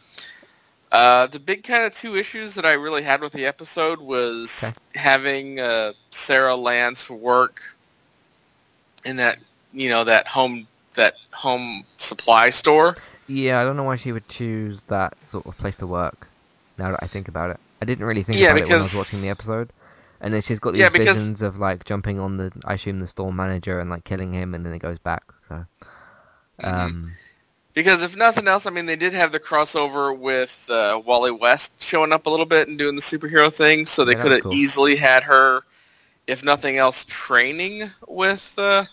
[0.92, 4.74] Uh, the big kind of two issues that I really had with the episode was
[4.94, 7.76] having uh, Sarah Lance work
[9.04, 9.40] in that
[9.74, 12.98] you know that home that home supply store.
[13.28, 16.28] Yeah, I don't know why she would choose that sort of place to work.
[16.78, 18.84] Now that I think about it, I didn't really think Yeah, about it when I
[18.84, 19.72] was watching the episode.
[20.22, 23.00] And then she's got these Yeah, because- visions of like jumping on the, I assume
[23.00, 25.24] the store manager and like killing him, and then it goes back.
[25.42, 25.66] So,
[26.62, 26.68] Mm-hmm.
[26.68, 27.12] um,
[27.74, 31.82] Because if nothing else, I mean, they did have the crossover with uh, Wally West
[31.82, 34.42] showing up a little bit and doing the superhero thing, so they Yeah, could have
[34.44, 34.54] cool.
[34.54, 35.62] easily had her,
[36.28, 38.86] if nothing else, training with uh,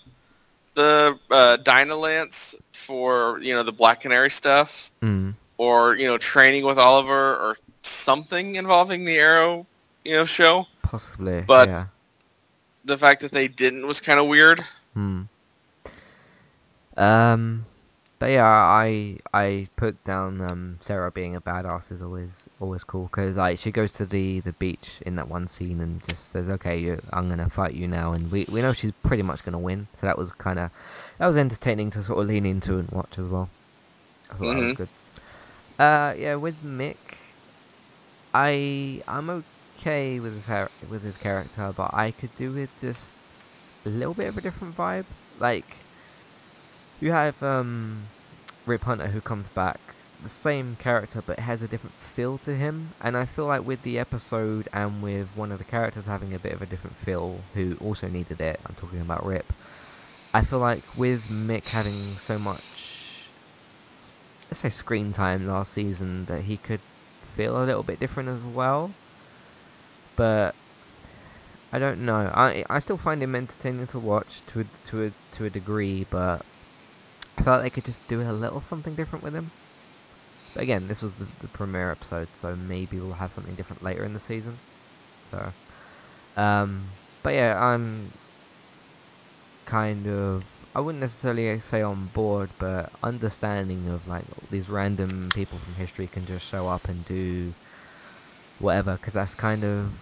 [0.74, 6.18] the uh, Dinah Lance for you know the Black Canary stuff, mm, or you know
[6.18, 9.66] training with Oliver or something involving the Arrow,
[10.04, 10.66] you know, show.
[10.82, 11.42] possibly.
[11.42, 11.86] But- yeah.
[12.84, 14.60] The fact that they didn't was kind of weird.
[14.94, 15.22] Hmm.
[16.96, 17.64] Um,
[18.22, 23.06] but yeah, I I put down um Sarah being a badass is always always cool
[23.10, 26.48] because like she goes to the the beach in that one scene and just says,
[26.48, 29.88] "Okay, I'm gonna fight you now," and we we know she's pretty much gonna win.
[29.96, 30.70] So that was kind of
[31.18, 33.48] that was entertaining to sort of lean into and watch as well.
[34.30, 34.76] I thought that was Mhm.
[34.76, 34.88] good.
[35.80, 37.18] Uh, yeah, with Mick,
[38.32, 43.18] I I'm okay with his har- with his character, but I could do with just
[43.84, 45.06] a little bit of a different vibe.
[45.40, 45.76] Like
[47.02, 48.04] you have um
[48.64, 49.80] Rip Hunter who comes back,
[50.22, 53.82] the same character but has a different feel to him, and I feel like with
[53.82, 57.40] the episode and with one of the characters having a bit of a different feel,
[57.54, 58.60] who also needed it.
[58.64, 59.52] I'm talking about Rip.
[60.32, 63.28] I feel like with Mick having so much,
[64.48, 66.80] let's say, screen time last season, that he could
[67.36, 68.92] feel a little bit different as well.
[70.14, 70.54] But
[71.72, 72.30] I don't know.
[72.32, 76.06] I I still find him entertaining to watch to a, to a to a degree,
[76.08, 76.46] but
[77.38, 79.50] I like they could just do a little something different with him.
[80.54, 84.04] But again, this was the, the premiere episode, so maybe we'll have something different later
[84.04, 84.58] in the season.
[85.30, 85.52] So,
[86.36, 86.84] um,
[87.22, 88.12] but yeah, I'm
[89.64, 95.58] kind of I wouldn't necessarily say on board, but understanding of like these random people
[95.58, 97.52] from history can just show up and do
[98.58, 99.92] whatever, because that's kind of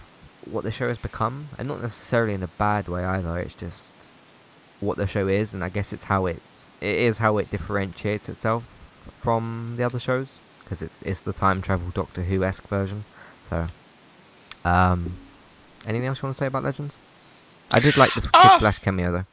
[0.44, 3.38] what the show has become, and not necessarily in a bad way either.
[3.38, 3.92] It's just
[4.80, 8.28] what the show is, and I guess it's how it's it is how it differentiates
[8.28, 8.64] itself
[9.20, 13.04] from the other shows, because it's it's the time travel Doctor Who esque version.
[13.48, 13.66] So,
[14.64, 15.16] um,
[15.86, 16.96] anything else you want to say about Legends?
[17.72, 18.58] I did like the Kid Ah!
[18.58, 19.24] Flash cameo though.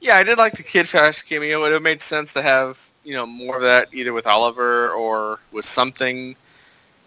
[0.00, 1.58] Yeah, I did like the Kid Flash cameo.
[1.58, 4.90] It would have made sense to have you know more of that either with Oliver
[4.90, 6.36] or with something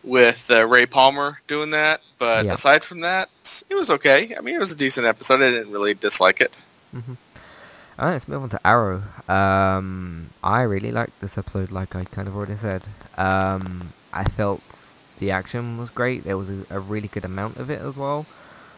[0.03, 2.01] with uh, Ray Palmer doing that.
[2.17, 2.53] But Yeah.
[2.53, 3.29] aside from that,
[3.69, 4.33] it was okay.
[4.35, 5.41] I mean, it was a decent episode.
[5.41, 6.55] I didn't really dislike it.
[6.93, 9.04] Alright, let's move on to Arrow.
[9.28, 12.84] Um, I really liked this episode, like I kind of already said.
[13.17, 16.23] Um, I felt the action was great.
[16.23, 18.25] There was a, a really good amount of it as well.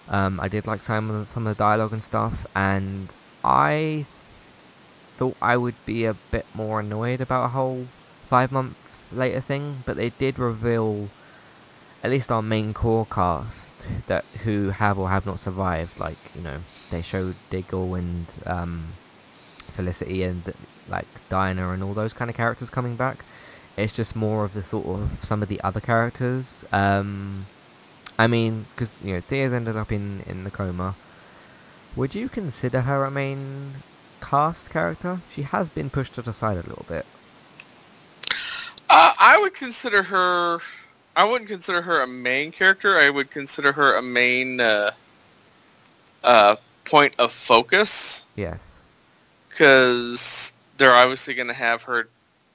[0.09, 4.05] Um, I did like some of the, some of the dialogue and stuff, and I
[5.17, 7.87] thought I would be a bit more annoyed about a whole
[8.27, 8.75] five month
[9.11, 11.09] later thing, but they did reveal
[12.03, 13.73] at least our main core cast
[14.07, 15.99] that who have or have not survived.
[15.99, 16.59] Like you know,
[16.89, 18.93] they showed Diggle and um,
[19.71, 20.53] Felicity and
[20.87, 23.23] like Dinah and all those kind of characters coming back.
[23.77, 26.65] It's just more of the sort of some of the other characters.
[26.71, 27.45] Um,
[28.17, 30.95] I mean, because you know, Thea's ended up in in the coma.
[31.95, 33.83] Would you consider her a main
[34.21, 35.21] cast character?
[35.29, 37.05] She has been pushed to the side a little bit.
[38.89, 40.59] Uh, I would consider her.
[41.15, 42.97] I wouldn't consider her a main character.
[42.97, 44.91] I would consider her a main uh,
[46.23, 48.85] uh, point of focus Yes.
[49.49, 52.07] because they're obviously going to have her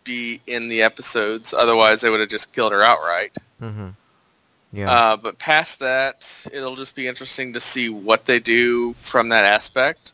[0.04, 1.52] be in the episodes.
[1.52, 3.36] Otherwise, they would have just killed her outright.
[3.60, 3.94] Mhm.
[4.72, 4.90] Yeah.
[4.90, 9.44] Uh, but past that, it'll just be interesting to see what they do from that
[9.44, 10.12] aspect.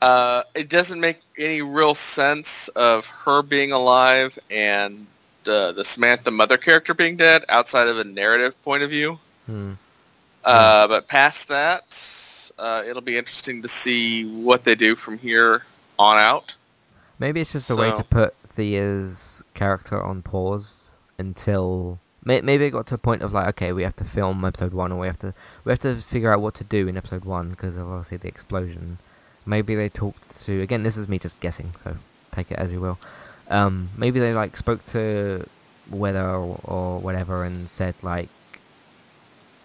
[0.00, 5.06] Uh, it doesn't make any real sense of her being alive and
[5.48, 9.18] uh, the Samantha mother character being dead outside of a narrative point of view.
[9.46, 9.72] Hmm.
[10.44, 15.64] Uh, but past that, uh, it'll be interesting to see what they do from here
[15.98, 16.56] on out.
[17.18, 22.86] Maybe it's just a way to put Thea's character on pause until maybe it got
[22.88, 25.18] to a point of like, okay, we have to film episode one, or we have
[25.20, 28.16] to we have to figure out what to do in episode one because of obviously
[28.16, 28.98] the explosion.
[29.46, 30.82] Maybe they talked to again.
[30.82, 31.96] This is me just guessing, so
[32.30, 32.98] take it as you will.
[33.52, 35.46] Um, maybe they like spoke to
[35.90, 38.30] Willa or, or whatever and said like,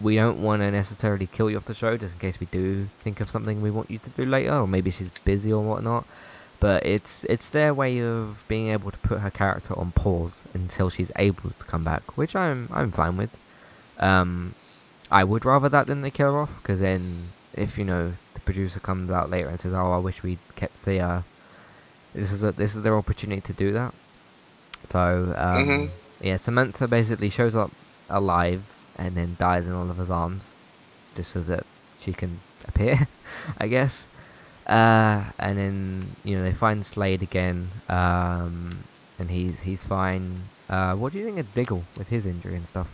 [0.00, 2.88] we don't want to necessarily kill you off the show, just in case we do
[3.00, 6.06] think of something we want you to do later, or maybe she's busy or whatnot
[6.60, 10.90] but it's it's their way of being able to put her character on pause until
[10.90, 13.30] she's able to come back, which I'm I'm fine with.
[13.98, 14.54] Um,
[15.10, 18.40] I would rather that than they kill her off, because then if you know the
[18.40, 21.24] producer comes out later and says, "Oh, I wish we'd kept Thea,"
[22.18, 23.92] this is a, this is their opportunity to do that.
[24.84, 24.98] So
[25.36, 25.90] um, Mhm.
[26.20, 27.70] yeah, Samantha basically shows up
[28.10, 28.62] alive
[28.96, 30.50] and then dies in Oliver's arms,
[31.16, 31.64] just so that
[32.00, 33.06] she can appear,
[33.58, 34.06] I guess.
[34.66, 38.84] Uh, and then you know they find Slade again, um,
[39.18, 40.24] and he's he's fine.
[40.68, 42.88] Uh, what do you think of Diggle with his injury and stuff?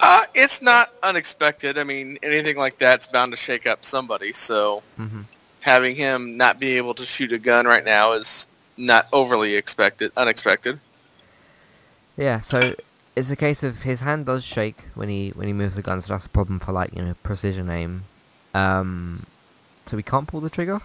[0.00, 1.78] Uh, it's not unexpected.
[1.78, 4.32] I mean, anything like that's bound to shake up somebody.
[4.32, 5.22] So Mm-hmm.
[5.62, 10.12] Having him not be able to shoot a gun right now is not overly expected,
[10.16, 10.80] unexpected.
[12.16, 12.74] Yeah, so
[13.16, 16.00] it's a case of his hand does shake when he when he moves the gun,
[16.00, 18.04] so that's a problem for like you know precision aim.
[18.54, 19.26] Um,
[19.86, 20.80] so he can't pull the trigger.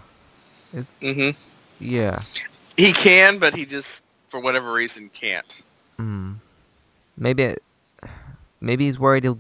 [0.73, 1.31] Is hmm
[1.79, 2.19] yeah.
[2.75, 5.61] He can, but he just, for whatever reason, can't.
[5.97, 6.33] Hmm.
[7.17, 7.63] Maybe it,
[8.61, 9.39] maybe he's worried he'll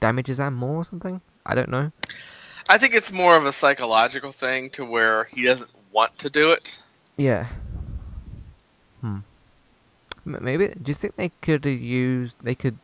[0.00, 1.20] damage his arm more or something.
[1.44, 1.92] I don't know.
[2.68, 6.50] I think it's more of a psychological thing to where he doesn't want to do
[6.50, 6.80] it.
[7.16, 7.46] Yeah.
[9.00, 9.18] Hmm.
[10.24, 10.68] Maybe.
[10.68, 12.36] Do you think they could have used?
[12.42, 12.78] They could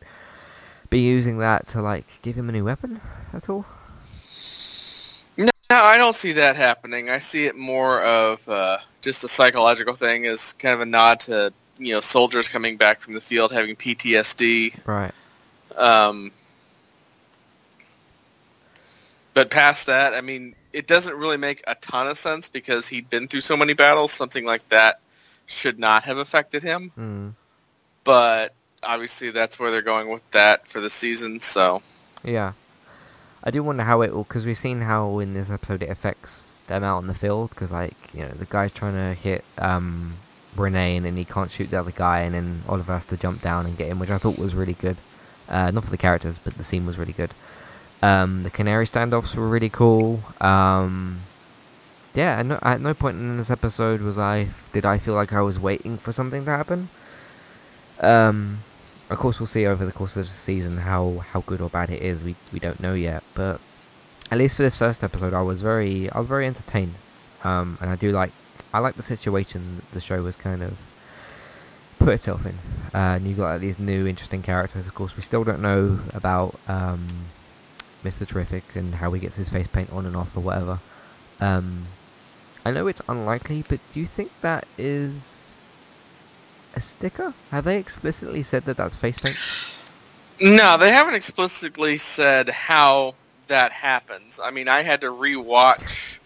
[0.89, 3.01] be using that to like give him a new weapon
[3.33, 3.65] at all?
[5.37, 7.09] No, I don't see that happening.
[7.09, 11.21] I see it more of uh, just a psychological thing, as kind of a nod
[11.21, 14.85] to you know soldiers coming back from the field having PTSD.
[14.85, 15.11] Right.
[15.75, 16.31] Um,
[19.33, 23.09] but past that, I mean, it doesn't really make a ton of sense because he'd
[23.09, 24.11] been through so many battles.
[24.11, 24.99] Something like that
[25.45, 26.89] should not have affected him.
[26.95, 27.29] Hmm.
[28.03, 31.39] But obviously, that's where they're going with that for the season.
[31.39, 31.81] So
[32.23, 32.53] Yeah.
[33.43, 36.61] I do wonder how it will, because we've seen how in this episode it affects
[36.67, 40.15] them out on the field, because, like, you know, the guy's trying to hit um,
[40.55, 43.41] Rene and then he can't shoot the other guy, and then Oliver has to jump
[43.41, 44.95] down and get him, which I thought was really good.
[45.49, 47.33] Uh, not for the characters, but the scene was really good.
[48.03, 50.19] Um, the Canary standoffs were really cool.
[50.41, 51.21] Um,
[52.13, 55.31] yeah, at no, at no point in this episode was I did I feel like
[55.31, 56.89] I was waiting for something to happen.
[58.01, 58.59] Um,
[59.09, 61.89] of course, we'll see over the course of the season how, how good or bad
[61.89, 62.23] it is.
[62.23, 63.61] We we don't know yet, but
[64.29, 66.95] at least for this first episode, I was very I was very entertained.
[67.45, 68.33] Um, and I do like
[68.73, 70.77] I like the situation the show was kind of
[71.99, 72.57] put itself in.
[72.93, 74.87] Uh, and you got like, these new interesting characters.
[74.87, 77.27] Of course, we still don't know about um,
[78.03, 78.27] Mr.
[78.27, 80.79] Terrific and how he gets his face paint on and off or whatever.
[81.39, 81.87] Um,
[82.65, 85.67] I know it's unlikely, but do you think that is
[86.75, 87.33] a sticker?
[87.51, 89.37] Have they explicitly said that that's face paint?
[90.41, 93.15] no, they haven't explicitly said how
[93.47, 94.39] that happens.
[94.43, 96.19] I mean, I had to rewatch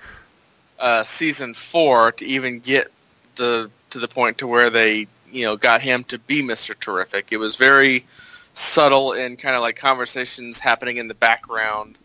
[0.79, 2.89] uh, season four to even get
[3.35, 6.77] the to the point to where they you know got him to be Mr.
[6.79, 7.31] Terrific.
[7.31, 8.05] It was very
[8.57, 11.95] subtle and kind of like conversations happening in the background,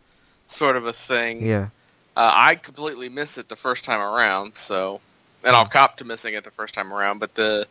[0.47, 1.47] sort of a thing.
[1.47, 1.69] Yeah.
[2.15, 5.01] Uh, I completely missed it the first time around, so
[5.45, 7.21] and I'll cop to missing it the first time around.
[7.21, 7.67] But the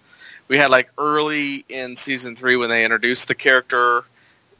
[0.48, 4.00] we had like early in season three when they introduced the character,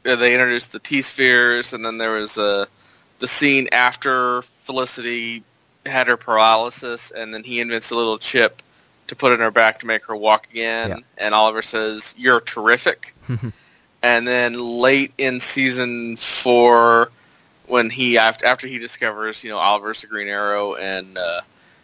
[0.06, 2.66] uh, they introduced the T spheres, and then there was uh,
[3.18, 5.42] the scene after Felicity
[5.84, 8.62] had her paralysis, and then he invents a little chip
[9.08, 10.90] to put in her back to make her walk again.
[10.90, 10.98] Yeah.
[11.18, 13.16] And Oliver says, "You're terrific."
[14.02, 17.10] and then late in season four,
[17.66, 21.40] when he after after he discovers you know Oliver's the Green Arrow and uh,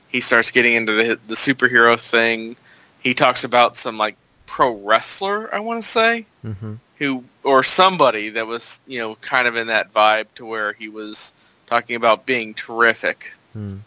[0.09, 2.57] he starts getting into the the superhero thing,
[3.01, 4.17] he talks about some like
[4.47, 9.49] pro wrestler I want to say hmm who or somebody that was you know kind
[9.49, 11.33] of in that vibe to where he was
[11.67, 13.35] talking about being terrific.
[13.57, 13.81] Mm.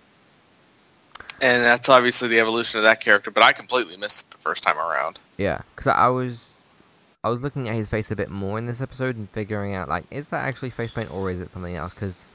[1.41, 4.63] And that's obviously the evolution of that character, but I completely missed it the first
[4.63, 5.19] time around.
[5.37, 6.60] Yeah, because I was,
[7.23, 9.87] I was looking at his face a bit more in this episode and figuring out
[9.87, 11.93] like, is that actually face paint or is it something else?
[11.93, 12.33] Because,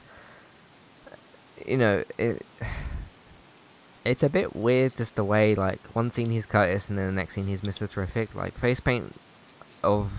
[1.65, 2.45] you know, it,
[4.05, 7.11] it's a bit weird just the way like one scene he's Curtis and then the
[7.11, 8.33] next scene he's Mister Terrific.
[8.33, 9.13] Like face paint
[9.83, 10.09] of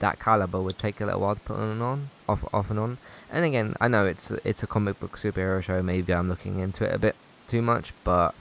[0.00, 2.78] that caliber would take a little while to put on and on, off, off and
[2.78, 2.98] on.
[3.32, 5.82] And again, I know it's it's a comic book superhero show.
[5.82, 7.16] Maybe I'm looking into it a bit
[7.46, 8.34] too much, but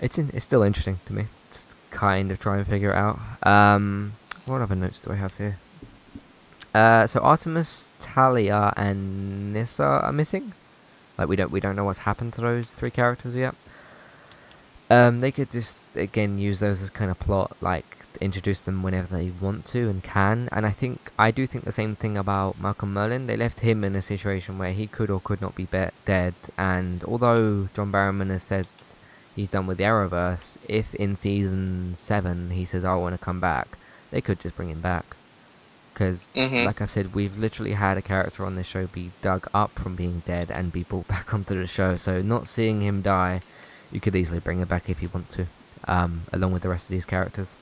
[0.00, 1.26] it's in, it's still interesting to me.
[1.48, 3.20] It's kind of try and figure it out.
[3.42, 4.14] Um,
[4.46, 5.58] what other notes do I have here?
[6.74, 10.52] Uh, so Artemis, Talia, and Nissa are missing.
[11.18, 13.54] Like we don't we don't know what's happened to those three characters yet.
[14.88, 19.16] Um, they could just again use those as kind of plot, like introduce them whenever
[19.16, 20.48] they want to and can.
[20.52, 23.26] And I think I do think the same thing about Malcolm Merlyn.
[23.26, 26.34] They left him in a situation where he could or could not be, be- dead.
[26.58, 28.68] And although John Barrowman has said
[29.34, 33.40] he's done with the Arrowverse, if in season seven he says I want to come
[33.40, 33.78] back,
[34.10, 35.16] they could just bring him back.
[35.92, 36.66] Because, Mhm.
[36.66, 39.96] like I've said, we've literally had a character on this show be dug up from
[39.96, 41.96] being dead and be brought back onto the show.
[41.96, 43.40] So not seeing him die,
[43.90, 45.46] you could easily bring him back if you want to,
[45.88, 47.54] um, along with the rest of these characters.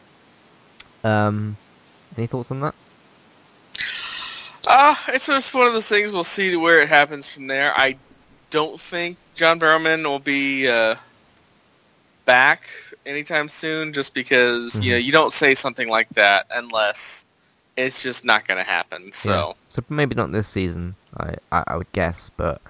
[1.05, 1.57] Um,
[2.17, 2.75] any thoughts on that?
[4.67, 6.11] Uh, it's just one of those things.
[6.11, 7.73] We'll see where it happens from there.
[7.77, 7.97] I
[8.51, 10.97] don't think John Barrowman will be uh,
[12.25, 12.69] back
[13.07, 17.25] anytime soon, just because you know you don't say something like that unless
[17.77, 19.13] it's just not going to happen.
[19.13, 22.61] So so maybe not this season, I, I I would guess, but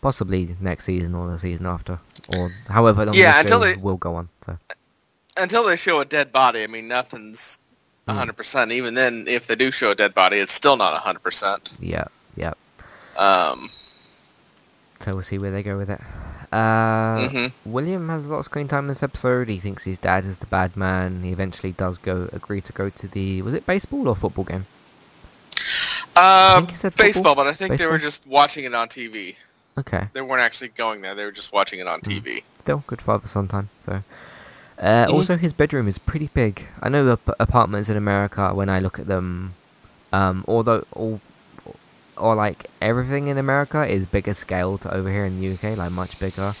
[0.00, 1.98] possibly next season or the season after,
[2.36, 4.28] or however long Yeah, until they- will go on.
[4.44, 4.58] So
[5.36, 7.58] until they show a dead body, I mean nothing's
[8.06, 8.16] Hmm.
[8.18, 8.70] hundred percent.
[8.70, 11.72] Even then, if they do show a dead body, it's still not hundred percent.
[11.80, 12.04] yeah,
[12.36, 12.52] yeah.
[13.16, 13.70] Um,
[15.00, 16.00] So we'll see where they go with it.
[16.54, 17.52] Uh, Mhm.
[17.64, 19.48] William has a lot of screen time in this episode.
[19.48, 21.22] He thinks his dad is the bad man.
[21.24, 24.66] He eventually does go agree to go to the was it baseball or football game?
[26.16, 27.06] uh, think he said football.
[27.06, 29.34] baseball, but I think they were just watching it on TV.
[29.76, 32.10] Okay, They weren't actually going there; they were just watching it on Hmm.
[32.10, 32.44] TV.
[32.60, 33.68] still good father son time.
[33.80, 34.02] So,
[34.80, 35.12] uh, Mhm.
[35.12, 36.68] also his bedroom is pretty big.
[36.80, 39.54] I know the ap- apartments in America when I look at them,
[40.12, 41.20] um, although all
[42.16, 45.92] or like everything in America is bigger scale to over here in the UK, like
[45.92, 46.52] much bigger.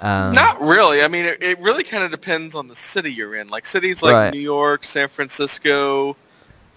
[0.00, 1.02] Um, Not really.
[1.02, 3.48] I mean, it, it really kind of depends on the city you're in.
[3.48, 4.32] Like cities like Right.
[4.32, 6.16] New York, San Francisco,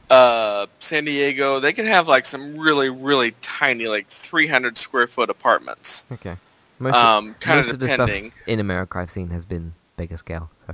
[0.10, 5.30] uh, San Diego, they can have like some really, really tiny, like 300 square foot
[5.30, 6.06] apartments.
[6.14, 6.38] okay.
[6.80, 8.32] Most, Um, kind most of of depending.
[8.32, 10.50] stuff in America I've seen has been bigger scale.
[10.66, 10.74] So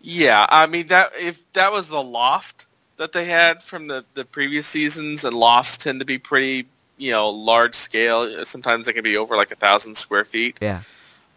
[0.00, 2.66] Yeah, I mean that if that was the loft
[3.00, 6.66] that they had from the the previous seasons, and lofts tend to be pretty,
[6.98, 8.44] you know, large scale.
[8.44, 10.58] Sometimes they can be over like a thousand square feet.
[10.60, 10.82] yeah,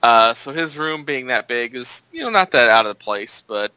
[0.03, 3.03] Uh, so his room being that big is, you know, not that out of the
[3.03, 3.72] place, but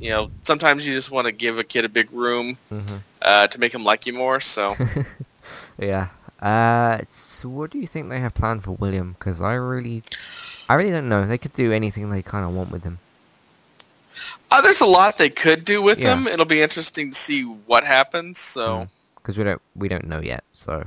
[0.00, 3.46] you know, sometimes you just want to give a kid a big room hmm uh,
[3.46, 4.40] to make him like you more.
[4.40, 4.76] So
[5.78, 6.08] yeah.
[6.42, 9.12] Uh, so what do you think they have planned for William?
[9.12, 10.02] Because I really,
[10.68, 11.26] I really don't know.
[11.26, 12.98] They could do anything they kind of want with him.
[14.50, 16.16] Uh, there's a lot they could do with Yeah.
[16.16, 16.26] him.
[16.26, 18.38] It'll be interesting to see what happens.
[18.38, 20.44] So because we don't we don't know yet.
[20.52, 20.84] So,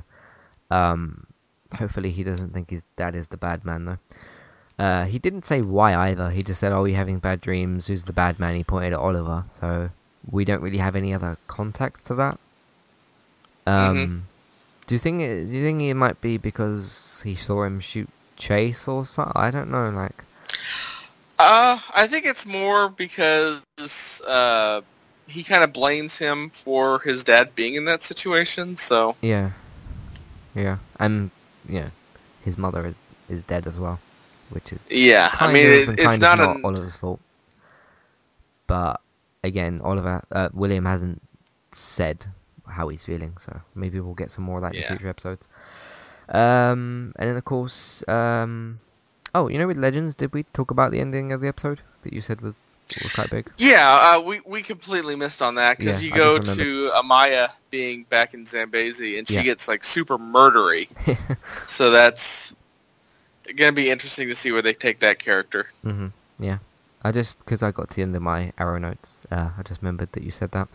[0.71, 1.27] um,
[1.75, 3.97] hopefully he doesn't think his dad is the bad man though.
[4.79, 6.31] Uh, he didn't say why either.
[6.31, 7.87] He just said, "Oh, you having bad dreams?
[7.87, 9.45] Who's the bad man?" He pointed at Oliver.
[9.59, 9.89] So
[10.29, 12.39] we don't really have any other context to that.
[13.65, 14.21] Um, Mhm.
[14.87, 18.09] do you think it, do you think it might be because he saw him shoot
[18.35, 19.33] Chase or something?
[19.35, 19.89] I don't know.
[19.89, 20.23] Like,
[21.39, 23.61] Uh, I think it's more because
[24.27, 24.81] uh,
[25.27, 28.77] he kind of blames him for his dad being in that situation.
[28.77, 29.51] So yeah,
[30.55, 31.31] yeah, and
[31.67, 31.89] yeah,
[32.43, 32.95] his mother is
[33.29, 33.99] is dead as well,
[34.49, 37.19] which is yeah, I mean, it, it's not, of an Oliver's fault.
[38.67, 39.01] But
[39.43, 41.21] again, Oliver, uh, William hasn't
[41.71, 42.27] said
[42.67, 43.35] how he's feeling.
[43.39, 44.87] So maybe we'll get some more of that in Yeah.
[44.87, 45.47] future episodes.
[46.29, 48.79] Um, and then of course, um,
[49.35, 52.13] oh, you know, with Legends, did we talk about the ending of the episode that
[52.13, 52.55] you said was
[53.01, 53.49] was quite big?
[53.57, 57.49] Yeah, uh, we we completely missed on that because Yeah, you I go to Amaya
[57.69, 59.43] being back in Zambezi and she Yeah.
[59.43, 60.87] gets like super murdery.
[61.67, 62.55] so that's
[63.55, 65.67] gonna be interesting to see where they take that character.
[65.83, 66.07] hmm
[66.39, 66.59] Yeah.
[67.03, 69.81] I just because I got to the end of my arrow notes, uh, I just
[69.81, 70.69] remembered that you said that.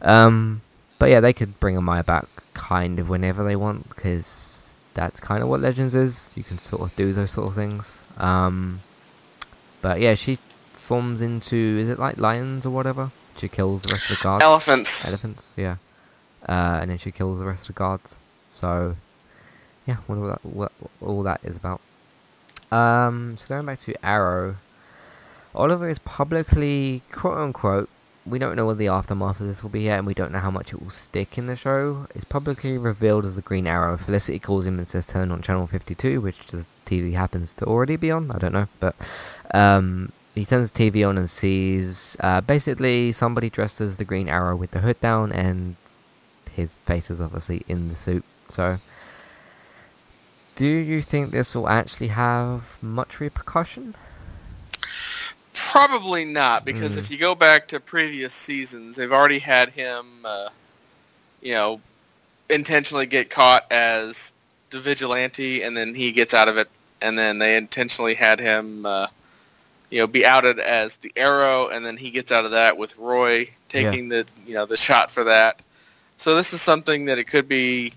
[0.00, 0.62] Um,
[0.98, 4.51] but yeah, they could bring Amaya back kind of whenever they want because
[4.94, 6.30] that's kind of what Legends is.
[6.34, 8.02] You can sort of do those sort of things.
[8.18, 8.80] Um,
[9.80, 10.36] but yeah, she
[10.80, 13.10] forms into is it like lions or whatever?
[13.36, 14.44] She kills the rest of the guards.
[14.44, 15.08] Elephants.
[15.08, 15.76] Elephants, yeah.
[16.48, 18.18] Uh, and then she kills the rest of the guards.
[18.48, 18.96] So,
[19.86, 21.80] yeah, what all that, what all that is about.
[22.70, 24.56] Um, so going back to Arrow,
[25.54, 27.88] Oliver is publicly, quote unquote,
[28.24, 30.38] we don't know what the aftermath of this will be yet, and we don't know
[30.38, 32.06] how much it will stick in the show.
[32.14, 33.96] It's publicly revealed as the Green Arrow.
[33.96, 37.96] Felicity calls him and says turn on channel 52, which the TV happens to already
[37.96, 38.30] be on.
[38.30, 38.94] I don't know, but
[39.52, 44.28] um, he turns the TV on and sees uh, basically somebody dressed as the Green
[44.28, 45.76] Arrow with the hood down, and
[46.52, 48.24] his face is obviously in the suit.
[48.48, 48.78] So,
[50.54, 53.96] do you think this will actually have much repercussion?
[55.54, 57.00] Probably not, because Mm.
[57.00, 60.48] if you go back to previous seasons, they've already had him, uh,
[61.40, 61.80] you know,
[62.48, 64.32] intentionally get caught as
[64.70, 66.68] the vigilante, and then he gets out of it,
[67.00, 69.06] and then they intentionally had him, uh,
[69.90, 72.96] you know, be outed as the arrow, and then he gets out of that with
[72.96, 75.60] Roy taking the, you know, the shot for that.
[76.16, 77.92] So this is something that it could be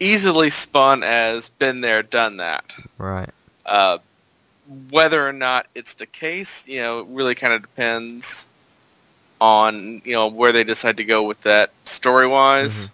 [0.00, 2.74] easily spun as been there, done that.
[2.98, 3.30] Right.
[3.64, 3.98] Uh,
[4.90, 8.48] whether or not it's the case, you know, it really kind of depends
[9.40, 12.92] on you know where they decide to go with that story wise.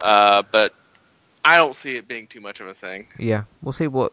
[0.00, 0.74] Uh, but
[1.44, 3.06] I don't see it being too much of a thing.
[3.18, 4.12] Yeah, we'll see what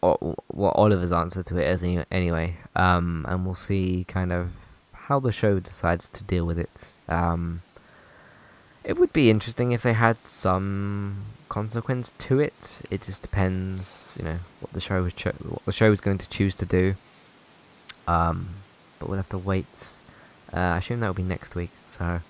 [0.00, 4.50] what, what Oliver's answer to it is anyway, um, and we'll see kind of
[4.92, 6.94] how the show decides to deal with it.
[7.08, 7.62] Um,
[8.84, 12.80] it would be interesting if they had some consequence to it.
[12.90, 16.16] It just depends, you know, what the show was cho- what the show is going
[16.18, 16.94] to choose to do.
[18.08, 18.48] Um,
[18.98, 19.98] but we'll have to wait.
[20.52, 21.70] Uh, I assume that will be next week.
[21.86, 22.04] So.
[22.04, 22.20] Uh,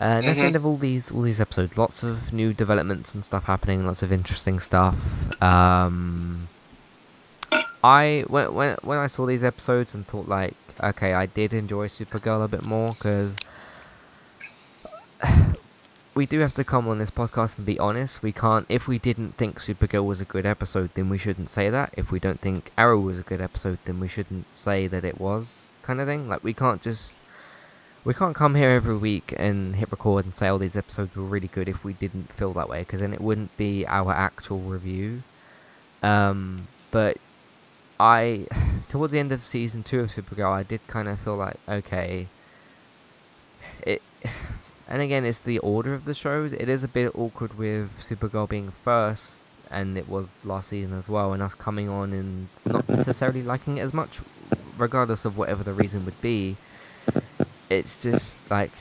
[0.00, 0.46] and that's the Mhm.
[0.46, 1.76] end of all these all these episodes.
[1.76, 3.84] Lots of new developments and stuff happening.
[3.84, 4.96] Lots of interesting stuff.
[5.42, 6.48] Um,
[7.82, 11.88] I when when when I saw these episodes and thought like, okay, I did enjoy
[11.88, 13.34] Supergirl a bit more because
[16.18, 18.24] we do have to come on this podcast and be honest.
[18.24, 21.70] We can't if we didn't think Supergirl was a good episode, then we shouldn't say
[21.70, 21.94] that.
[21.96, 25.20] If we don't think Arrow was a good episode, then we shouldn't say that it
[25.20, 26.28] was kind of thing.
[26.28, 27.14] Like we can't just
[28.04, 31.22] we can't come here every week and hit record and say, "Oh, these episodes were
[31.22, 34.58] really good." If we didn't feel that way, because then it wouldn't be our actual
[34.58, 35.22] review.
[36.02, 37.18] Um, but
[38.00, 38.48] I,
[38.88, 42.26] towards the end of season two of Supergirl, I did kind of feel like, okay,
[43.82, 44.02] it,
[44.88, 46.52] and again, it's the order of the shows.
[46.52, 51.08] It is a bit awkward with Supergirl being first, and it was last season as
[51.08, 54.20] well, and us coming on and not necessarily liking it as much,
[54.76, 56.56] regardless of whatever the reason would be
[57.68, 58.72] it's just like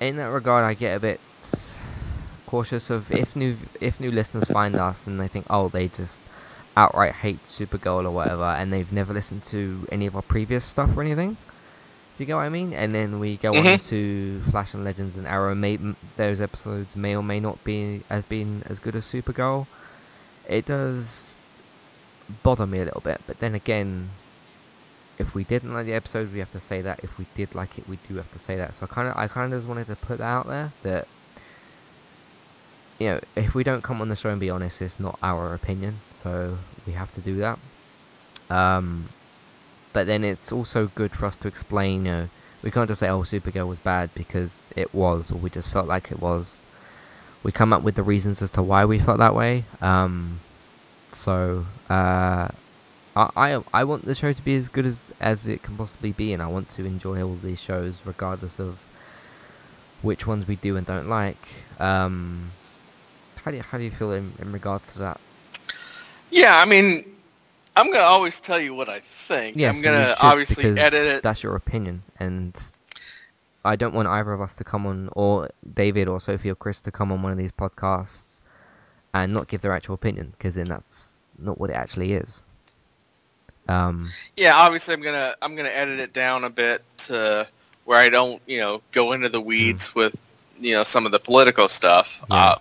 [0.00, 1.20] in that regard I get a bit
[2.46, 6.22] cautious of if new if new listeners find us and they think oh they just
[6.76, 10.96] outright hate Supergirl or whatever and they've never listened to any of our previous stuff
[10.96, 11.36] or anything.
[12.16, 12.72] Do you get what I mean?
[12.72, 13.88] And then we go on Mhm.
[13.88, 15.54] to Flash and Legends and Arrow.
[15.54, 15.78] May,
[16.16, 19.66] those episodes may or may not be as been as good as Supergirl.
[20.48, 21.50] It does
[22.44, 24.10] bother me a little bit, but then again,
[25.18, 27.00] if we didn't like the episode, we have to say that.
[27.02, 28.74] If we did like it, we do have to say that.
[28.76, 31.08] So I kind of, I kind of just wanted to put that out there that,
[32.98, 35.52] you know, if we don't come on the show and be honest, it's not our
[35.52, 36.00] opinion.
[36.12, 37.58] So we have to do that.
[38.50, 39.08] Um,
[39.94, 42.04] but then it's also good for us to explain.
[42.04, 42.28] You know,
[42.62, 45.88] we can't just say, "Oh, Supergirl was bad" because it was, or we just felt
[45.88, 46.64] like it was.
[47.42, 49.64] We come up with the reasons as to why we felt that way.
[49.80, 50.40] Um,
[51.12, 52.48] so uh,
[53.16, 56.12] I, I I want the show to be as good as as it can possibly
[56.12, 58.78] be, and I want to enjoy all these shows regardless of
[60.02, 61.48] which ones we do and don't like.
[61.80, 62.52] Um,
[63.44, 65.20] how do you, how do you feel in, in regards to that?
[66.30, 67.13] Yeah, I mean,
[67.76, 69.56] I'm gonna always tell you what I think.
[69.56, 71.22] Yes, I'm you gonna should, obviously edit it.
[71.22, 72.60] That's your opinion, and
[73.64, 76.82] I don't want either of us to come on, or David or Sophie or Chris
[76.82, 78.40] to come on one of these podcasts
[79.12, 82.42] and not give their actual opinion, because then that's not what it actually is.
[83.68, 87.48] Um, Yeah, obviously I'm gonna I'm gonna edit it down a bit to
[87.84, 90.20] where I don't, you know, go into the weeds with,
[90.60, 92.22] you know, some of the political stuff.
[92.30, 92.36] Yeah.
[92.36, 92.58] Uh,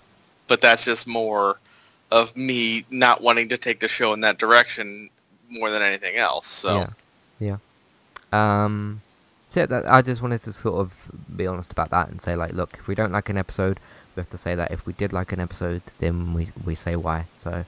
[0.48, 1.58] but that's just more
[2.14, 5.10] of me not wanting to take the show in that direction
[5.50, 6.48] more than anything else.
[6.48, 6.88] So
[7.40, 7.58] Yeah,
[8.32, 8.64] yeah.
[8.64, 9.02] Um,
[9.50, 10.94] so yeah, that, I just wanted to sort of
[11.36, 13.80] be honest about that and say like, look, if we don't like an episode,
[14.16, 14.72] we have to say that.
[14.72, 17.26] If we did like an episode, then we we say why.
[17.36, 17.66] So,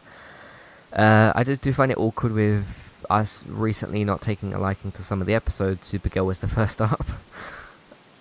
[0.93, 2.65] uh, I did do find it awkward with
[3.09, 5.91] us recently not taking a liking to some of the episodes.
[5.91, 7.05] Supergirl was the first up.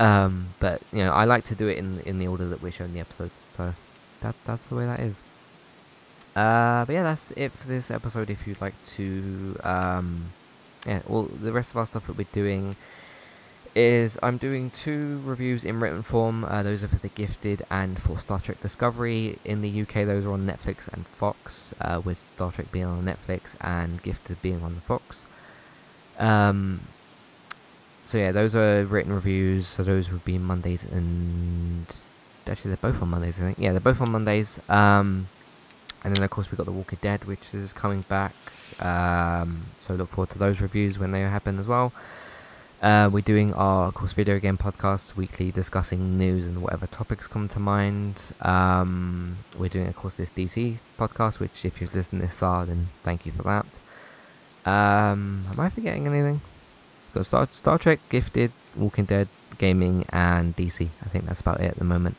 [0.01, 2.73] um, but you know, I like to do it in in the order that we're
[2.73, 3.43] showing the episodes.
[3.49, 3.75] So
[4.23, 5.17] that that's the way that is.
[6.35, 8.31] Uh, but yeah, that's it for this episode.
[8.31, 10.33] If you'd like to, um,
[10.87, 12.77] yeah, all the rest of our stuff that we're doing
[13.75, 16.45] is I'm doing two reviews in written form.
[16.45, 19.39] Uh, those are for The Gifted and for Star Trek Discovery.
[19.45, 23.05] In the UK, those are on Netflix and Fox, uh, with Star Trek being on
[23.05, 25.27] Netflix and Gifted being on the Fox.
[26.19, 26.83] Um,
[28.05, 29.67] so yeah, those are written reviews.
[29.67, 31.87] So those would be Mondays and
[32.47, 33.39] actually they're both on Mondays.
[33.39, 34.61] I think yeah, they're both on Mondays.
[34.69, 35.29] Um,
[36.05, 38.35] and then of course we've got The Walking Dead, which is coming back.
[38.81, 41.93] Um, so look forward to those reviews when they happen as well.
[42.83, 47.27] Uh, we're doing our, of course, video game podcast weekly, discussing news and whatever topics
[47.27, 48.35] come to mind.
[48.43, 52.89] Um, we're doing, of course, this DC podcast, which if you've listened this far, then
[53.03, 54.71] thank you for that.
[54.71, 56.43] Um, am I forgetting anything?
[57.15, 60.89] Got Star, Star Trek, Gifted, Walking Dead, Gaming, and DC.
[61.03, 62.19] I think that's about it at the moment.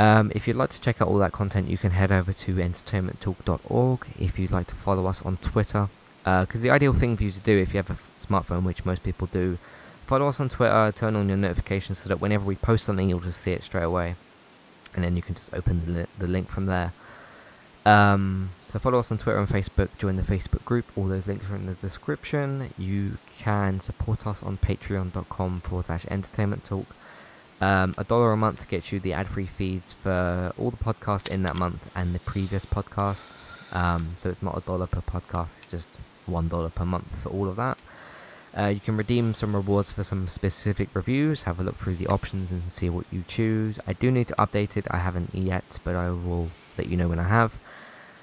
[0.00, 2.54] Um, if you'd like to check out all that content, you can head over to
[2.54, 4.06] entertainmenttalk.org.
[4.18, 5.90] If you'd like to follow us on Twitter,
[6.24, 8.62] because uh, the ideal thing for you to do if you have a f- smartphone,
[8.62, 9.58] which most people do,
[10.06, 13.20] follow us on Twitter, turn on your notifications so that whenever we post something, you'll
[13.20, 14.14] just see it straight away,
[14.94, 16.94] and then you can just open the, li- the link from there.
[17.84, 21.44] Um, so follow us on Twitter and Facebook, join the Facebook group, all those links
[21.50, 22.72] are in the description.
[22.78, 26.86] You can support us on patreon.com forward slash entertainment talk.
[27.60, 31.42] Um, a dollar a month gets you the ad-free feeds for all the podcasts in
[31.42, 33.50] that month and the previous podcasts.
[33.74, 35.88] Um, so it's not a dollar per podcast; it's just
[36.26, 37.78] one dollar per month for all of that.
[38.56, 41.42] Uh, you can redeem some rewards for some specific reviews.
[41.42, 43.78] Have a look through the options and see what you choose.
[43.86, 44.86] I do need to update it.
[44.90, 47.60] I haven't yet, but I will let you know when I have.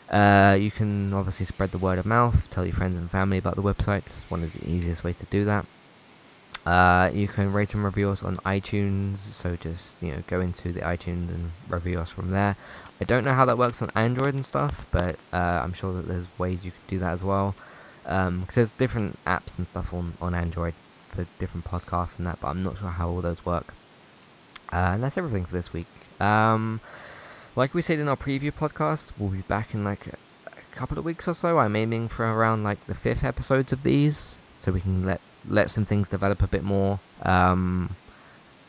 [0.09, 2.49] Uh, you can obviously spread the word of mouth.
[2.49, 3.99] Tell your friends and family about the website.
[3.99, 5.65] It's one of the easiest ways to do that.
[6.68, 10.74] Uh, you can rate and review us on iTunes, so just you know go into
[10.74, 12.57] the iTunes and review us from there.
[12.99, 16.09] I don't know how that works on Android and stuff, but uh, I'm sure that
[16.09, 17.55] there's ways you could do that as well.
[18.03, 20.74] Because um, there's different apps and stuff on, on Android
[21.09, 23.74] for different podcasts and that, but I'm not sure how all those work.
[24.74, 25.88] Uh, and that's everything for this week.
[26.20, 26.82] Um,
[27.55, 30.97] like we said in our preview podcast, we'll be back in like a, a couple
[30.97, 31.59] of weeks or so.
[31.59, 35.69] I'm aiming for around like the fifth episodes of these, so we can let let
[35.69, 37.95] some things develop a bit more, um,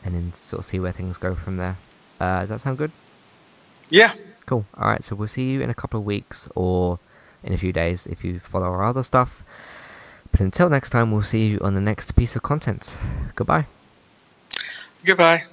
[0.03, 1.77] and then sort of see where things go from there.
[2.19, 2.91] Uh, does that sound good?
[3.89, 4.13] Yeah.
[4.45, 4.65] Cool.
[4.77, 5.03] All right.
[5.03, 6.99] So we'll see you in a couple of weeks or
[7.43, 9.43] in a few days if you follow our other stuff.
[10.31, 12.97] But until next time, we'll see you on the next piece of content.
[13.35, 13.65] Goodbye.
[15.03, 15.43] Goodbye.